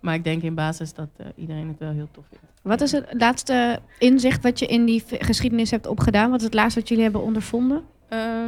maar 0.00 0.14
ik 0.14 0.24
denk 0.24 0.42
in 0.42 0.54
basis 0.54 0.94
dat 0.94 1.08
eh, 1.16 1.26
iedereen 1.34 1.68
het 1.68 1.78
wel 1.78 1.92
heel 1.92 2.08
tof 2.10 2.24
vindt. 2.28 2.44
Wat 2.62 2.80
is 2.80 2.92
het 2.92 3.06
laatste 3.10 3.80
inzicht 3.98 4.42
wat 4.42 4.58
je 4.58 4.66
in 4.66 4.84
die 4.84 5.02
geschiedenis 5.08 5.70
hebt 5.70 5.86
opgedaan? 5.86 6.30
Wat 6.30 6.38
is 6.38 6.44
het 6.44 6.54
laatste 6.54 6.80
wat 6.80 6.88
jullie 6.88 7.04
hebben 7.04 7.22
ondervonden? 7.22 7.84
Ehm, 8.08 8.38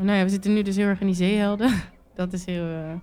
nou 0.00 0.18
ja, 0.18 0.22
we 0.22 0.28
zitten 0.28 0.54
nu 0.54 0.62
dus 0.62 0.76
heel 0.76 0.86
erg 0.86 1.00
in 1.00 1.06
die 1.06 1.16
zeehelden. 1.16 1.70
Dat 2.14 2.32
is 2.32 2.44
heel... 2.44 2.66
eh, 2.66 2.94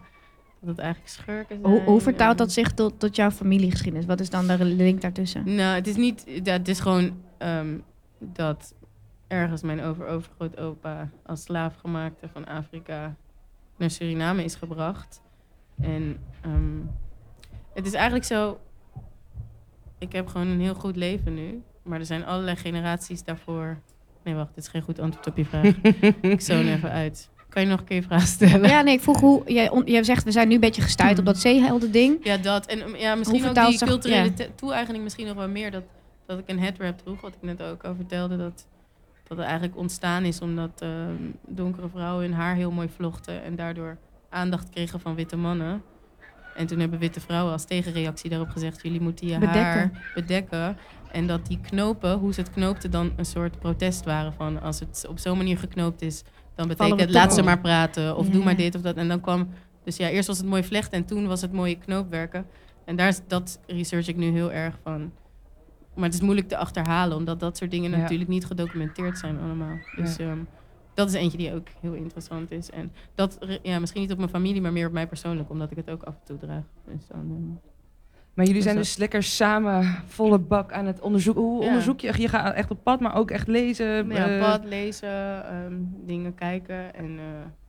dat 0.60 0.70
het 0.76 0.80
eigenlijk 0.80 1.14
schurken 1.14 1.60
zijn. 1.62 1.74
Hoe, 1.74 1.82
hoe 1.82 2.02
vertaalt 2.02 2.38
dat 2.38 2.52
zich 2.52 2.72
tot, 2.72 3.00
tot 3.00 3.16
jouw 3.16 3.32
familiegeschiedenis? 3.32 4.06
Wat 4.06 4.20
is 4.20 4.30
dan 4.30 4.48
de 4.48 4.66
link 4.66 5.02
daartussen? 5.02 5.56
Nou, 5.56 5.76
het 5.76 5.88
is 5.88 5.96
niet... 5.96 6.24
ja, 6.44 6.52
het 6.52 6.68
is 6.68 6.80
gewoon 6.80 7.12
ehm, 7.38 7.78
dat 8.20 8.74
ergens 9.28 9.62
mijn 9.62 9.82
over-overgrootopa 9.82 11.10
als 11.26 11.42
slaafgemaakte 11.42 12.30
van 12.30 12.46
Afrika 12.46 13.16
naar 13.78 13.90
Suriname 13.90 14.44
is 14.44 14.56
gebracht. 14.56 15.22
En 15.84 16.18
ehm, 16.42 16.80
het 17.74 17.86
is 17.86 17.94
eigenlijk 17.94 18.26
zo... 18.26 18.60
Ik 19.98 20.12
heb 20.12 20.28
gewoon 20.28 20.48
een 20.48 20.62
heel 20.62 20.76
goed 20.76 20.96
leven 20.96 21.34
nu. 21.34 21.62
Maar 21.84 22.00
er 22.00 22.06
zijn 22.06 22.26
allerlei 22.26 22.56
generaties 22.56 23.24
daarvoor... 23.24 23.80
Nee, 24.24 24.36
wacht, 24.36 24.56
dit 24.56 24.64
is 24.64 24.70
geen 24.70 24.82
goed 24.82 25.00
antwoord 25.00 25.28
op 25.28 25.38
je 25.38 25.46
vraag. 25.46 25.64
ik 26.22 26.42
zoon 26.42 26.68
even 26.68 26.92
uit. 26.92 27.30
Kan 27.50 27.62
je 27.62 27.68
nog 27.68 27.80
een 27.80 27.86
keer 27.86 27.96
je 27.96 28.04
vraag 28.04 28.28
stellen? 28.28 28.70
Ja, 28.70 28.82
nee, 28.82 28.94
ik 28.94 29.02
vroeg 29.02 29.20
hoe... 29.20 29.42
Jij, 29.46 29.70
on- 29.70 29.86
jij 29.86 30.04
zegt, 30.04 30.24
we 30.24 30.32
zijn 30.32 30.48
nu 30.48 30.54
een 30.54 30.60
beetje 30.60 30.82
gestuurd 30.82 31.20
op 31.20 31.26
dat 31.26 31.38
zeehelden 31.38 31.92
ding. 31.92 32.26
Ja, 32.26 32.38
dat. 32.38 32.66
En 32.66 33.00
ja, 33.00 33.16
misschien 33.16 33.48
ook 33.48 33.56
die 33.56 33.78
culturele 33.78 34.32
ja. 34.36 34.46
toe-eigening 34.56 35.04
misschien 35.04 35.28
nog 35.28 35.36
wel 35.36 35.48
meer. 35.48 35.72
Dat, 35.72 35.84
dat 36.26 36.40
ik 36.40 36.50
een 36.50 36.60
headwrap 36.60 36.98
droeg, 36.98 37.22
wat 37.22 37.34
ik 37.34 37.42
net 37.42 37.62
ook 37.62 37.84
al 37.84 37.96
vertelde. 37.96 38.38
Dat, 38.38 38.68
dat 39.28 39.38
het 39.38 39.46
eigenlijk 39.46 39.78
ontstaan 39.78 40.24
is 40.24 40.42
omdat 40.42 40.82
ehm, 40.82 41.16
donkere 41.48 41.90
vrouwen 41.90 42.24
hun 42.24 42.34
haar 42.34 42.56
heel 42.56 42.72
mooi 42.72 42.90
vlochten. 42.96 43.44
En 43.44 43.56
daardoor 43.56 43.98
aandacht 44.34 44.70
kregen 44.70 45.00
van 45.00 45.16
witte 45.16 45.36
mannen. 45.36 45.82
En 46.56 46.68
toen 46.68 46.80
hebben 46.80 47.00
witte 47.00 47.20
vrouwen 47.20 47.52
als 47.54 47.66
tegenreactie 47.66 48.30
daarop 48.30 48.50
gezegd... 48.50 48.82
jullie 48.82 49.02
moeten 49.02 49.28
je 49.28 49.34
Bedekken. 49.38 49.62
haar 49.64 50.12
bedekken. 50.16 50.78
En 51.12 51.28
dat 51.28 51.46
die 51.46 51.60
knopen, 51.62 52.18
hoe 52.18 52.34
ze 52.34 52.40
het 52.42 52.52
knoopten, 52.52 52.92
dan 52.92 53.12
een 53.16 53.26
soort 53.26 53.60
protest 53.60 54.06
waren 54.06 54.34
van... 54.34 54.62
als 54.62 54.80
het 54.80 55.06
op 55.10 55.20
zo'n 55.20 55.38
manier 55.38 55.58
geknoopt 55.58 56.02
is, 56.02 56.24
dan 56.56 56.68
betekent 56.68 57.00
het 57.00 57.10
laat 57.12 57.34
ze 57.34 57.44
maar 57.44 57.60
praten. 57.60 58.18
Of 58.18 58.26
Ja. 58.26 58.32
doe 58.32 58.44
maar 58.44 58.56
dit 58.56 58.76
of 58.76 58.82
dat. 58.82 58.96
En 58.96 59.08
dan 59.08 59.22
kwam... 59.22 59.48
Dus 59.84 59.98
ja, 59.98 60.10
eerst 60.10 60.28
was 60.28 60.38
het 60.38 60.48
mooi 60.48 60.64
vlechten 60.64 60.98
en 60.98 61.06
toen 61.06 61.28
was 61.28 61.42
het 61.42 61.52
mooie 61.52 61.78
knoopwerken. 61.78 62.46
En 62.86 62.96
daar 62.96 63.08
is, 63.08 63.22
dat 63.28 63.60
research 63.68 64.08
ik 64.08 64.16
nu 64.16 64.32
heel 64.32 64.52
erg 64.52 64.78
van. 64.84 65.12
Maar 65.96 66.06
het 66.06 66.14
is 66.14 66.22
moeilijk 66.22 66.48
te 66.48 66.58
achterhalen, 66.58 67.18
omdat 67.18 67.40
dat 67.40 67.58
soort 67.58 67.72
dingen 67.72 67.92
Ja. 67.92 67.98
natuurlijk 67.98 68.30
niet 68.30 68.46
gedocumenteerd 68.46 69.18
zijn 69.18 69.40
allemaal. 69.40 69.78
Dus 69.96 70.18
ehm, 70.18 70.38
dat 70.94 71.08
is 71.08 71.14
eentje 71.14 71.38
die 71.38 71.54
ook 71.54 71.68
heel 71.80 71.94
interessant 71.94 72.52
is. 72.52 72.70
En 72.70 72.92
dat, 73.16 73.38
ja, 73.62 73.80
misschien 73.80 74.02
niet 74.02 74.12
op 74.12 74.18
mijn 74.18 74.30
familie, 74.30 74.62
maar 74.62 74.74
meer 74.74 74.88
op 74.88 74.94
mij 74.94 75.08
persoonlijk, 75.08 75.50
omdat 75.50 75.72
ik 75.72 75.78
het 75.78 75.90
ook 75.90 76.04
af 76.04 76.14
en 76.14 76.26
toe 76.26 76.38
draag. 76.38 76.64
Dus 76.86 77.10
ehm, 77.12 77.73
Maar 78.34 78.46
jullie 78.46 78.62
zijn 78.62 78.76
dat- 78.76 78.84
dus 78.84 78.98
lekker 78.98 79.24
samen 79.24 79.96
volle 80.08 80.38
bak 80.40 80.72
aan 80.72 80.86
het 80.86 81.00
onderzoeken. 81.00 81.44
Hoe 81.44 81.62
Ja. 81.62 81.68
onderzoek 81.68 82.00
je? 82.00 82.12
Je 82.18 82.28
gaat 82.28 82.54
echt 82.54 82.72
op 82.72 82.84
pad, 82.84 83.00
maar 83.00 83.16
ook 83.16 83.32
echt 83.32 83.48
lezen. 83.48 84.10
ja, 84.10 84.28
eh, 84.30 84.40
pad 84.40 84.62
lezen, 84.66 85.10
ehm, 85.46 85.74
dingen 86.06 86.36
kijken. 86.36 86.96
En 86.96 87.06
uh, 87.06 87.22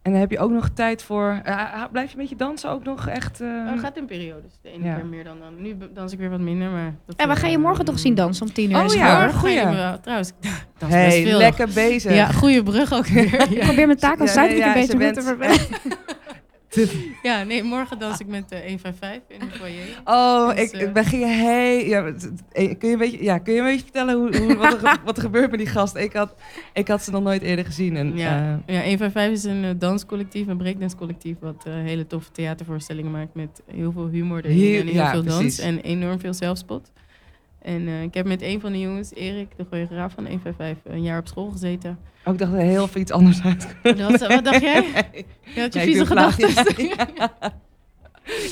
En 0.02 0.11
dan 0.12 0.21
heb 0.21 0.30
je 0.30 0.38
ook 0.38 0.50
nog 0.50 0.68
tijd 0.68 1.02
voor... 1.02 1.40
eh, 1.44 1.85
blijf 1.92 2.06
je 2.11 2.14
een 2.16 2.21
beetje 2.21 2.37
dansen 2.37 2.71
ook 2.71 2.85
nog 2.85 3.09
echt? 3.09 3.40
eh, 3.40 3.49
het 3.71 3.80
gaat 3.80 3.97
in 3.97 4.04
periodes. 4.06 4.52
De 4.62 4.71
ene 4.71 4.85
Ja. 4.85 4.94
keer 4.94 5.06
meer 5.06 5.25
dan 5.25 5.38
dan. 5.38 5.62
Nu 5.62 5.76
dans 5.94 6.12
ik 6.12 6.18
weer 6.18 6.30
wat 6.30 6.40
minder, 6.40 6.71
maar... 6.71 6.94
Dat 7.06 7.16
En 7.16 7.26
we 7.28 7.35
is, 7.35 7.38
gaan 7.40 7.50
je 7.50 7.56
eh, 7.56 7.62
morgen 7.62 7.85
toch 7.85 7.99
zien 7.99 8.14
dansen 8.14 8.47
om 8.47 8.52
tien 8.52 8.71
uur? 8.71 8.76
Oh 8.76 8.92
in 8.92 8.99
ja, 8.99 9.28
goeie. 9.28 9.61
Trouwens, 10.00 10.28
ik 10.40 10.50
dans 10.78 10.92
best 10.92 11.06
hey, 11.14 11.23
veel. 11.23 11.38
lekker 11.38 11.68
bezig. 11.75 12.14
Ja, 12.14 12.26
goede 12.26 12.62
brug 12.62 12.92
ook 12.92 13.06
weer. 13.16 13.50
Ik 13.52 13.59
probeer 13.61 13.87
mijn 13.87 13.99
taak 13.99 14.21
als 14.21 14.35
Ja, 14.35 14.40
nee, 14.44 14.62
een 14.62 14.73
beetje 14.73 15.04
goed 15.04 15.14
te 15.14 15.23
verwerken. 15.23 15.66
Ja, 17.23 17.43
nee, 17.43 17.62
morgen 17.62 17.99
dans 17.99 18.21
ik 18.21 18.26
met 18.26 18.52
uh, 18.52 18.59
155 18.59 19.23
in 19.28 19.38
de 19.38 19.54
foyer. 19.54 20.00
Oh, 20.04 20.49
Dus, 20.49 20.59
ik, 20.59 20.73
eh, 20.73 20.81
ik 20.81 20.93
ben 20.93 21.04
ging 21.04 21.25
hey, 21.25 21.88
ja, 21.88 22.12
eh, 22.53 22.79
kun 22.79 22.88
je 22.88 22.92
een 22.92 22.98
beetje, 22.98 23.22
ja, 23.22 23.38
kun 23.38 23.53
je 23.53 23.59
een 23.59 23.66
beetje 23.66 23.83
vertellen 23.83 24.14
hoe, 24.14 24.37
hoe, 24.37 24.57
wat, 24.57 24.83
er, 24.83 24.98
wat 25.05 25.16
er 25.16 25.22
gebeurt 25.22 25.51
met 25.51 25.59
die 25.59 25.68
gast? 25.68 25.96
Ik 25.96 26.12
had, 26.12 26.35
ik 26.72 26.88
had 26.88 27.03
ze 27.03 27.11
nog 27.11 27.22
nooit 27.22 27.42
eerder 27.42 27.64
gezien. 27.64 27.96
En, 27.96 28.16
Ja, 28.16 28.61
eh, 28.66 28.75
ja 28.75 28.83
155 28.83 29.33
is 29.33 29.44
een 29.44 29.64
eh, 29.64 29.70
danscollectief, 29.79 30.46
een 30.46 30.57
breakdance-collectief... 30.57 31.37
wat 31.40 31.64
eh, 31.66 31.75
hele 31.75 32.07
toffe 32.07 32.31
theatervoorstellingen 32.31 33.11
maakt 33.11 33.35
met 33.35 33.62
heel 33.72 33.92
veel 33.92 34.09
humor 34.09 34.44
erin 34.44 34.81
en 34.81 34.87
heel 34.87 34.94
ja, 34.94 35.11
veel 35.11 35.22
dans 35.22 35.38
precies. 35.38 35.59
en 35.59 35.81
enorm 35.81 36.20
veel 36.20 36.35
zelfspot. 36.35 36.92
En 37.64 37.88
eh, 37.88 38.03
ik 38.03 38.14
heb 38.14 38.27
met 38.27 38.42
een 38.42 38.61
van 38.61 38.72
de 38.72 38.81
jongens, 38.81 39.14
Erik, 39.14 39.48
de 39.57 39.64
choreograaf 39.70 40.12
van 40.12 40.24
155, 40.27 40.92
een 40.92 41.03
jaar 41.03 41.18
op 41.18 41.27
school 41.29 41.50
gezeten. 41.50 41.98
oh, 42.24 42.33
ik 42.33 42.38
dacht 42.38 42.53
er 42.53 42.59
heel 42.59 42.88
veel 42.88 43.00
iets 43.00 43.11
anders 43.12 43.42
uit. 43.42 43.77
Dat 43.83 43.98
was- 44.11 44.27
wat 44.27 44.44
dacht 44.44 44.61
jij? 44.61 44.85
Je 45.55 45.61
had 45.61 45.72
je 45.74 45.79
ik 45.81 45.85
vieze 45.85 46.07
gedachten. 46.07 46.48
ja. 46.96 47.31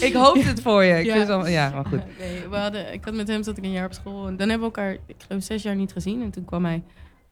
ik 0.00 0.12
hoopte 0.14 0.46
het 0.48 0.62
voor 0.62 0.84
je. 0.84 0.98
Ik 0.98 1.04
Ja. 1.06 1.14
allemaal- 1.14 1.46
ja, 1.48 1.70
maar 1.70 1.84
goed. 1.86 2.00
Nee, 2.18 2.48
we 2.50 2.56
hadden, 2.56 2.92
ik 2.92 3.04
had 3.04 3.14
met 3.14 3.28
hem 3.28 3.42
zat 3.42 3.56
ik 3.58 3.64
een 3.64 3.70
jaar 3.72 3.86
op 3.86 3.92
school. 3.92 4.26
En 4.26 4.36
dan 4.36 4.48
hebben 4.48 4.68
we 4.70 4.74
elkaar, 4.74 4.92
ik 5.06 5.16
geloof, 5.26 5.42
zes 5.42 5.62
jaar 5.62 5.76
niet 5.76 5.92
gezien. 5.92 6.22
En 6.22 6.30
toen 6.30 6.44
kwam 6.44 6.64
hij 6.64 6.82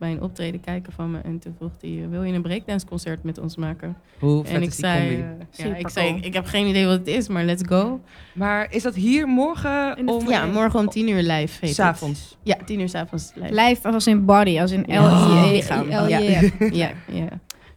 bij 0.01 0.11
een 0.11 0.23
optreden 0.23 0.61
kijken 0.61 0.93
van 0.93 1.11
me. 1.11 1.19
En 1.19 1.39
toen 1.39 1.55
vroeg 1.59 1.71
hij, 1.81 2.07
wil 2.11 2.23
je 2.23 2.33
een 2.33 2.43
breakdanceconcert 2.43 3.23
met 3.23 3.39
ons 3.39 3.57
maken? 3.57 3.97
Hoe 4.19 4.45
vet 4.45 4.55
en 4.55 4.63
ik 4.63 4.69
is 4.69 4.77
die 4.77 4.85
zei, 4.85 4.99
combi? 5.09 5.23
eh, 5.23 5.67
ja, 5.67 5.75
ik 5.77 5.89
zei, 5.89 6.09
cool. 6.11 6.19
ik 6.25 6.35
heb 6.35 6.47
geen 6.47 6.67
idee 6.67 6.87
wat 6.87 6.99
het 6.99 7.07
is, 7.07 7.29
maar 7.29 7.45
let's 7.45 7.63
go. 7.69 8.01
Maar 8.33 8.67
is 8.73 8.83
dat 8.83 8.95
hier 8.95 9.27
morgen 9.29 10.09
om... 10.09 10.29
Ja, 10.29 10.47
morgen 10.47 10.79
om 10.81 10.89
tien 10.89 11.09
uur 11.09 11.23
live 11.23 11.33
heet 11.33 11.61
het. 11.61 11.75
S'avonds. 11.75 12.37
Ja, 12.43 12.57
tien 12.65 12.81
uur 12.81 12.89
s'avonds 12.89 13.33
live. 13.35 13.55
Live 13.55 13.89
als 13.89 14.07
in 14.07 14.25
body, 14.25 14.61
als 14.61 14.71
in 14.71 14.81
L. 14.87 14.93
Ja. 14.93 15.45
J- 15.47 15.51
Lichaam. 15.51 15.87
L- 15.89 16.07
Ja. 16.09 16.19
Ja, 16.19 16.91
ja. 17.13 17.29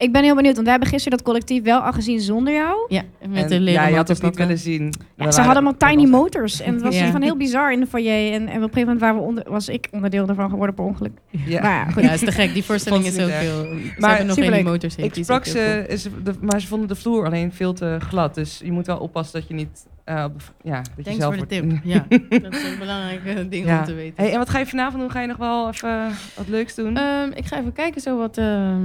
Ik 0.03 0.11
ben 0.11 0.23
heel 0.23 0.35
benieuwd, 0.35 0.53
want 0.53 0.63
wij 0.67 0.71
hebben 0.71 0.91
gisteren 0.93 1.17
dat 1.17 1.27
collectief 1.27 1.63
wel 1.63 1.79
al 1.79 1.91
gezien 1.91 2.19
zonder 2.21 2.53
jou. 2.53 2.85
ja 2.89 3.01
met 3.29 3.43
En, 3.43 3.47
de 3.49 3.59
leren 3.59 3.81
ja, 3.81 3.87
je 3.87 3.95
had 3.95 4.07
het 4.07 4.21
niet 4.21 4.35
willen 4.35 4.57
zien. 4.57 4.93
Ja, 5.15 5.31
ze 5.31 5.41
hadden 5.41 5.63
allemaal 5.63 5.89
tiny 5.89 6.09
motors. 6.09 6.61
En 6.61 6.73
het 6.73 6.81
was 6.83 6.95
Ja. 6.95 7.11
van 7.11 7.21
heel 7.21 7.37
bizar 7.37 7.71
in 7.73 7.79
de 7.79 7.85
foyer. 7.87 8.33
En, 8.33 8.41
en 8.41 8.47
op 8.47 8.53
een 8.53 8.59
gegeven 8.61 8.79
moment 8.81 8.99
waren 8.99 9.15
we 9.15 9.21
onder, 9.21 9.43
was 9.47 9.69
ik 9.69 9.87
onderdeel 9.91 10.25
daarvan 10.25 10.49
geworden 10.49 10.75
per 10.75 10.83
ongeluk. 10.85 11.11
Ja. 11.29 11.61
Maar 11.61 11.71
ja, 11.71 11.91
goed. 11.91 12.03
Ja, 12.03 12.11
is 12.11 12.19
te 12.19 12.31
gek. 12.31 12.53
Die 12.53 12.63
voorstelling 12.63 13.05
is 13.05 13.13
ze 13.13 13.21
heel... 13.21 13.61
Ze 13.61 13.93
Maar 13.97 14.09
hebben 14.17 14.27
nog 14.35 14.45
geen 14.45 14.63
motors. 14.63 14.95
Ik 14.95 15.13
sprak 15.23 15.45
ze, 15.45 15.85
is, 15.87 16.03
de, 16.23 16.33
maar 16.41 16.61
ze 16.61 16.67
vonden 16.67 16.87
de 16.87 16.95
vloer 16.95 17.25
alleen 17.25 17.51
veel 17.53 17.73
te 17.73 17.97
glad. 18.07 18.35
Dus 18.35 18.61
je 18.63 18.71
moet 18.71 18.85
wel 18.87 18.97
oppassen 18.97 19.39
dat 19.39 19.47
je 19.49 19.53
niet... 19.55 19.85
eh, 20.05 20.25
ja, 20.63 20.75
dat 20.81 20.89
je 20.95 21.03
Thanks 21.03 21.19
zelf 21.19 21.35
voor 21.35 21.47
de 21.47 21.55
tip. 21.61 21.79
Ja, 21.83 22.05
dat 22.29 22.53
is 22.53 22.63
een 22.71 22.79
belangrijk 22.79 23.25
eh, 23.25 23.35
ding 23.49 23.65
Ja. 23.65 23.79
om 23.79 23.85
te 23.85 23.93
weten. 23.93 24.23
Hey, 24.23 24.31
en 24.31 24.37
wat 24.37 24.49
ga 24.49 24.59
je 24.59 24.65
vanavond 24.65 25.01
doen? 25.01 25.11
Ga 25.11 25.21
je 25.21 25.27
nog 25.27 25.37
wel 25.37 25.69
even 25.69 26.09
wat 26.35 26.47
leuks 26.47 26.75
doen? 26.75 26.97
Ehm, 26.97 27.29
ik 27.35 27.45
ga 27.45 27.59
even 27.59 27.73
kijken 27.73 28.01
zo 28.01 28.17
wat, 28.17 28.37
ehm, 28.37 28.81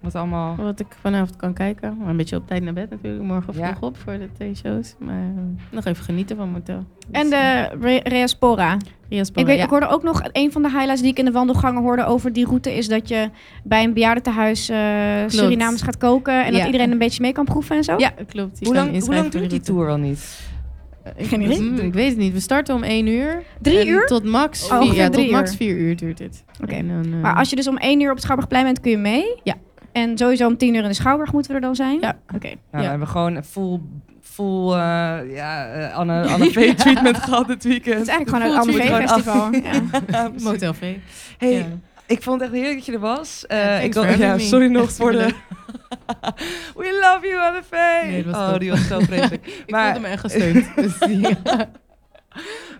wat 0.00 0.14
allemaal... 0.14 0.56
wat 0.56 0.80
ik 0.80 0.86
vanavond 1.00 1.36
kan 1.36 1.52
kijken. 1.52 1.96
Maar 1.98 2.08
een 2.08 2.16
beetje 2.16 2.36
op 2.36 2.46
tijd 2.46 2.62
naar 2.62 2.72
bed 2.72 2.90
natuurlijk. 2.90 3.22
Morgen 3.24 3.54
Ja. 3.56 3.66
vroeg 3.70 3.82
op 3.90 3.96
voor 3.98 4.12
de 4.18 4.28
twee 4.32 4.54
shows. 4.54 4.94
Maar 4.98 5.14
eh, 5.36 5.42
nog 5.70 5.84
even 5.84 6.04
genieten 6.04 6.36
van 6.36 6.50
mijn 6.52 6.62
hotel. 6.66 6.84
Dus, 7.08 7.22
En 7.22 7.30
de 7.30 7.68
Re- 7.80 8.00
Reaspora. 8.04 8.76
Riaspora, 9.08 9.40
Ik, 9.40 9.46
weet, 9.46 9.56
ja. 9.58 9.64
ik 9.64 9.70
hoorde 9.70 9.88
ook 9.88 10.02
nog, 10.02 10.22
een 10.32 10.52
van 10.52 10.62
de 10.62 10.68
highlights 10.70 11.00
die 11.00 11.10
ik 11.10 11.18
in 11.18 11.24
de 11.24 11.30
wandelgangen 11.30 11.82
hoorde 11.82 12.04
over 12.04 12.32
die 12.32 12.44
route... 12.46 12.76
is 12.76 12.88
dat 12.88 13.08
je 13.08 13.30
bij 13.64 13.84
een 13.84 13.92
bejaardentehuis 13.92 14.68
eh 14.68 14.78
Surinamers 15.26 15.82
gaat 15.82 15.96
koken... 15.96 16.44
en 16.44 16.52
Ja. 16.52 16.56
dat 16.58 16.66
iedereen 16.66 16.90
een 16.90 16.98
beetje 16.98 17.22
mee 17.22 17.32
kan 17.32 17.44
proeven 17.44 17.76
en 17.76 17.84
zo. 17.84 17.94
Ja, 17.98 18.12
klopt. 18.26 18.58
Hoe 18.64 18.74
lang, 18.74 19.00
hoe 19.04 19.14
lang 19.14 19.28
duurt 19.30 19.50
die 19.50 19.60
tour 19.60 19.88
al 19.90 19.96
niet? 19.96 20.40
Eh, 21.02 21.12
ik- 21.16 21.26
Geen 21.26 21.40
idee. 21.42 21.60
mm, 21.60 21.76
ik 21.78 21.92
weet 21.92 22.08
het 22.08 22.18
niet. 22.18 22.32
We 22.32 22.40
starten 22.40 22.74
om 22.74 22.82
één 22.82 23.06
uur. 23.06 23.42
Drie 23.60 23.78
En 23.78 23.88
uur? 23.88 24.06
Tot 24.06 24.24
max, 24.24 24.62
Oh, 24.62 24.68
vier, 24.68 24.78
ongeveer 24.80 25.02
ja, 25.02 25.08
drie 25.08 25.24
tot 25.24 25.34
max 25.34 25.50
uur. 25.50 25.56
vier 25.56 25.76
uur 25.76 25.96
duurt 25.96 26.18
dit. 26.18 26.44
Oké. 26.62 26.72
En 26.74 26.88
dan, 26.88 27.12
eh, 27.12 27.20
Maar 27.20 27.34
als 27.36 27.50
je 27.50 27.56
dus 27.56 27.68
om 27.68 27.76
één 27.76 28.00
uur 28.00 28.06
op 28.08 28.12
het 28.14 28.22
Schouwburgplein 28.22 28.64
bent, 28.64 28.80
kun 28.80 28.90
je 28.90 28.96
mee? 28.96 29.40
Ja. 29.42 29.54
En 30.02 30.18
sowieso 30.18 30.46
om 30.46 30.56
tien 30.56 30.74
uur 30.74 30.82
in 30.82 30.88
de 30.88 30.94
Schouwburg 30.94 31.32
moeten 31.32 31.50
we 31.50 31.56
er 31.56 31.62
dan 31.62 31.76
zijn? 31.76 32.00
Ja. 32.00 32.16
Oké. 32.34 32.46
Nou, 32.46 32.56
Ja. 32.70 32.78
we 32.80 32.84
hebben 32.84 33.08
gewoon 33.08 33.34
een 33.34 33.44
full, 33.44 33.80
full 34.22 34.70
eh, 34.72 35.34
ja, 35.34 35.66
eh, 35.66 35.94
Anne, 35.96 36.26
Anne 36.32 36.50
V 36.50 36.74
treatment 36.74 37.16
gehad 37.18 37.46
dit 37.46 37.64
weekend. 37.64 37.94
Het 37.98 38.02
is 38.08 38.08
eigenlijk 38.14 38.28
gewoon 38.44 38.54
een 38.54 38.60
Anne 38.60 38.72
treatment. 38.72 39.10
festival 39.10 39.50
Ja. 40.20 40.30
Motel 40.42 40.74
V. 40.74 40.94
Hey, 41.38 41.52
Ja. 41.52 41.64
ik 42.06 42.22
vond 42.22 42.40
het 42.40 42.50
echt 42.50 42.58
heerlijk 42.58 42.76
dat 42.76 42.86
je 42.86 42.92
er 42.92 42.98
was. 42.98 43.46
Eh, 43.46 43.58
Ja, 43.58 43.78
thanks 43.78 43.96
ik 43.96 44.02
having 44.02 44.18
ja, 44.22 44.34
me. 44.34 44.40
sorry 44.40 44.66
nog 44.66 44.92
voor 44.92 45.12
de... 45.12 45.26
We 46.76 46.98
love 47.14 47.26
you, 47.28 47.40
Anne 47.48 47.62
V! 47.70 47.72
Nee, 48.06 48.24
oh, 48.28 48.58
die 48.58 48.70
was 48.70 48.86
zo 48.86 48.98
vreselijk. 49.00 49.46
Ik 49.46 49.70
Maar- 49.70 49.84
voelde 49.92 50.00
me 50.06 50.12
echt 50.12 50.20
gesteund. 50.20 50.66
dus 50.76 50.98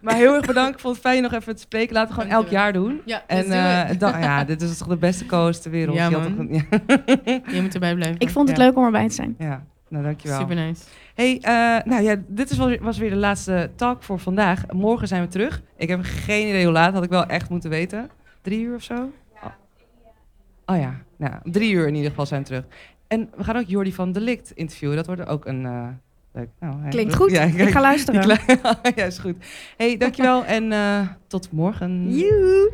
Maar 0.03 0.15
heel 0.15 0.35
erg 0.35 0.47
bedankt. 0.47 0.75
Ik 0.75 0.79
vond 0.81 0.95
het 0.97 1.05
fijn 1.05 1.23
nog 1.23 1.33
even 1.33 1.55
te 1.55 1.61
spreken. 1.63 1.95
Laten 1.95 2.15
we 2.15 2.21
gewoon 2.21 2.37
elk 2.37 2.49
jaar 2.49 2.73
doen. 2.73 3.01
ja, 3.05 3.23
En 3.27 3.45
eh, 3.51 3.99
dan, 3.99 4.21
ja, 4.21 4.45
dit 4.45 4.63
is 4.63 4.79
toch 4.79 4.89
de 4.89 4.97
beste 4.97 5.27
coast 5.27 5.63
ter 5.63 5.71
wereld. 5.71 5.97
Ja, 5.97 6.09
Je 6.09 6.15
had 6.17 6.29
man. 6.29 6.37
toch 6.37 6.47
een- 6.47 6.55
ja. 7.25 7.41
Je 7.55 7.63
moet 7.63 7.75
erbij 7.75 7.95
blijven. 7.95 8.21
Ik 8.21 8.31
vond 8.31 8.49
het 8.49 8.57
Ja. 8.59 8.65
leuk 8.65 8.77
om 8.77 8.85
erbij 8.85 9.09
te 9.09 9.15
zijn. 9.15 9.35
ja, 9.39 9.65
nou 9.89 10.05
dankjewel. 10.05 10.39
Super 10.41 10.55
nice. 10.55 10.83
Hey, 11.15 11.39
eh, 11.41 11.85
nou 11.91 12.03
ja, 12.03 12.17
dit 12.27 12.51
is 12.51 12.57
wel, 12.57 12.77
was 12.81 12.99
weer 12.99 13.11
de 13.11 13.17
laatste 13.17 13.71
talk 13.77 14.03
voor 14.03 14.19
vandaag. 14.19 14.63
Morgen 14.73 15.09
zijn 15.09 15.23
we 15.23 15.29
terug. 15.29 15.63
Ik 15.77 15.89
heb 15.89 16.01
geen 16.03 16.49
idee 16.49 16.65
hoe 16.65 16.73
laat. 16.73 16.93
Had 16.93 17.05
ik 17.05 17.11
wel 17.11 17.27
echt 17.27 17.51
moeten 17.51 17.71
weten. 17.71 18.11
Drie 18.43 18.61
uur 18.63 18.75
of 18.75 18.83
zo? 18.83 19.11
Oh, 19.43 19.51
oh 20.67 20.77
ja, 20.77 20.95
nou, 21.17 21.33
drie 21.43 21.73
uur 21.73 21.87
in 21.87 21.95
ieder 21.95 22.11
geval 22.11 22.27
zijn 22.27 22.41
we 22.43 22.47
terug. 22.47 22.65
En 23.07 23.31
we 23.37 23.45
gaan 23.45 23.57
ook 23.57 23.67
Jordi 23.67 23.93
van 23.93 24.13
Delict 24.13 24.51
interviewen. 24.51 24.97
Dat 24.97 25.07
wordt 25.07 25.27
ook 25.27 25.47
een, 25.47 25.67
eh, 25.67 25.87
Leuk. 26.33 26.49
Nou, 26.61 26.89
Klinkt 26.89 27.15
goed. 27.15 27.31
Ja, 27.31 27.43
ik 27.43 27.69
ga 27.71 27.81
luisteren. 27.81 28.21
klein- 28.21 28.41
ja, 28.97 29.05
is 29.05 29.19
goed. 29.19 29.37
hey, 29.77 29.97
dankjewel 29.97 30.45
en 30.45 30.73
eh, 30.73 31.01
tot 31.27 31.53
morgen. 31.53 32.17
Joe. 32.19 32.71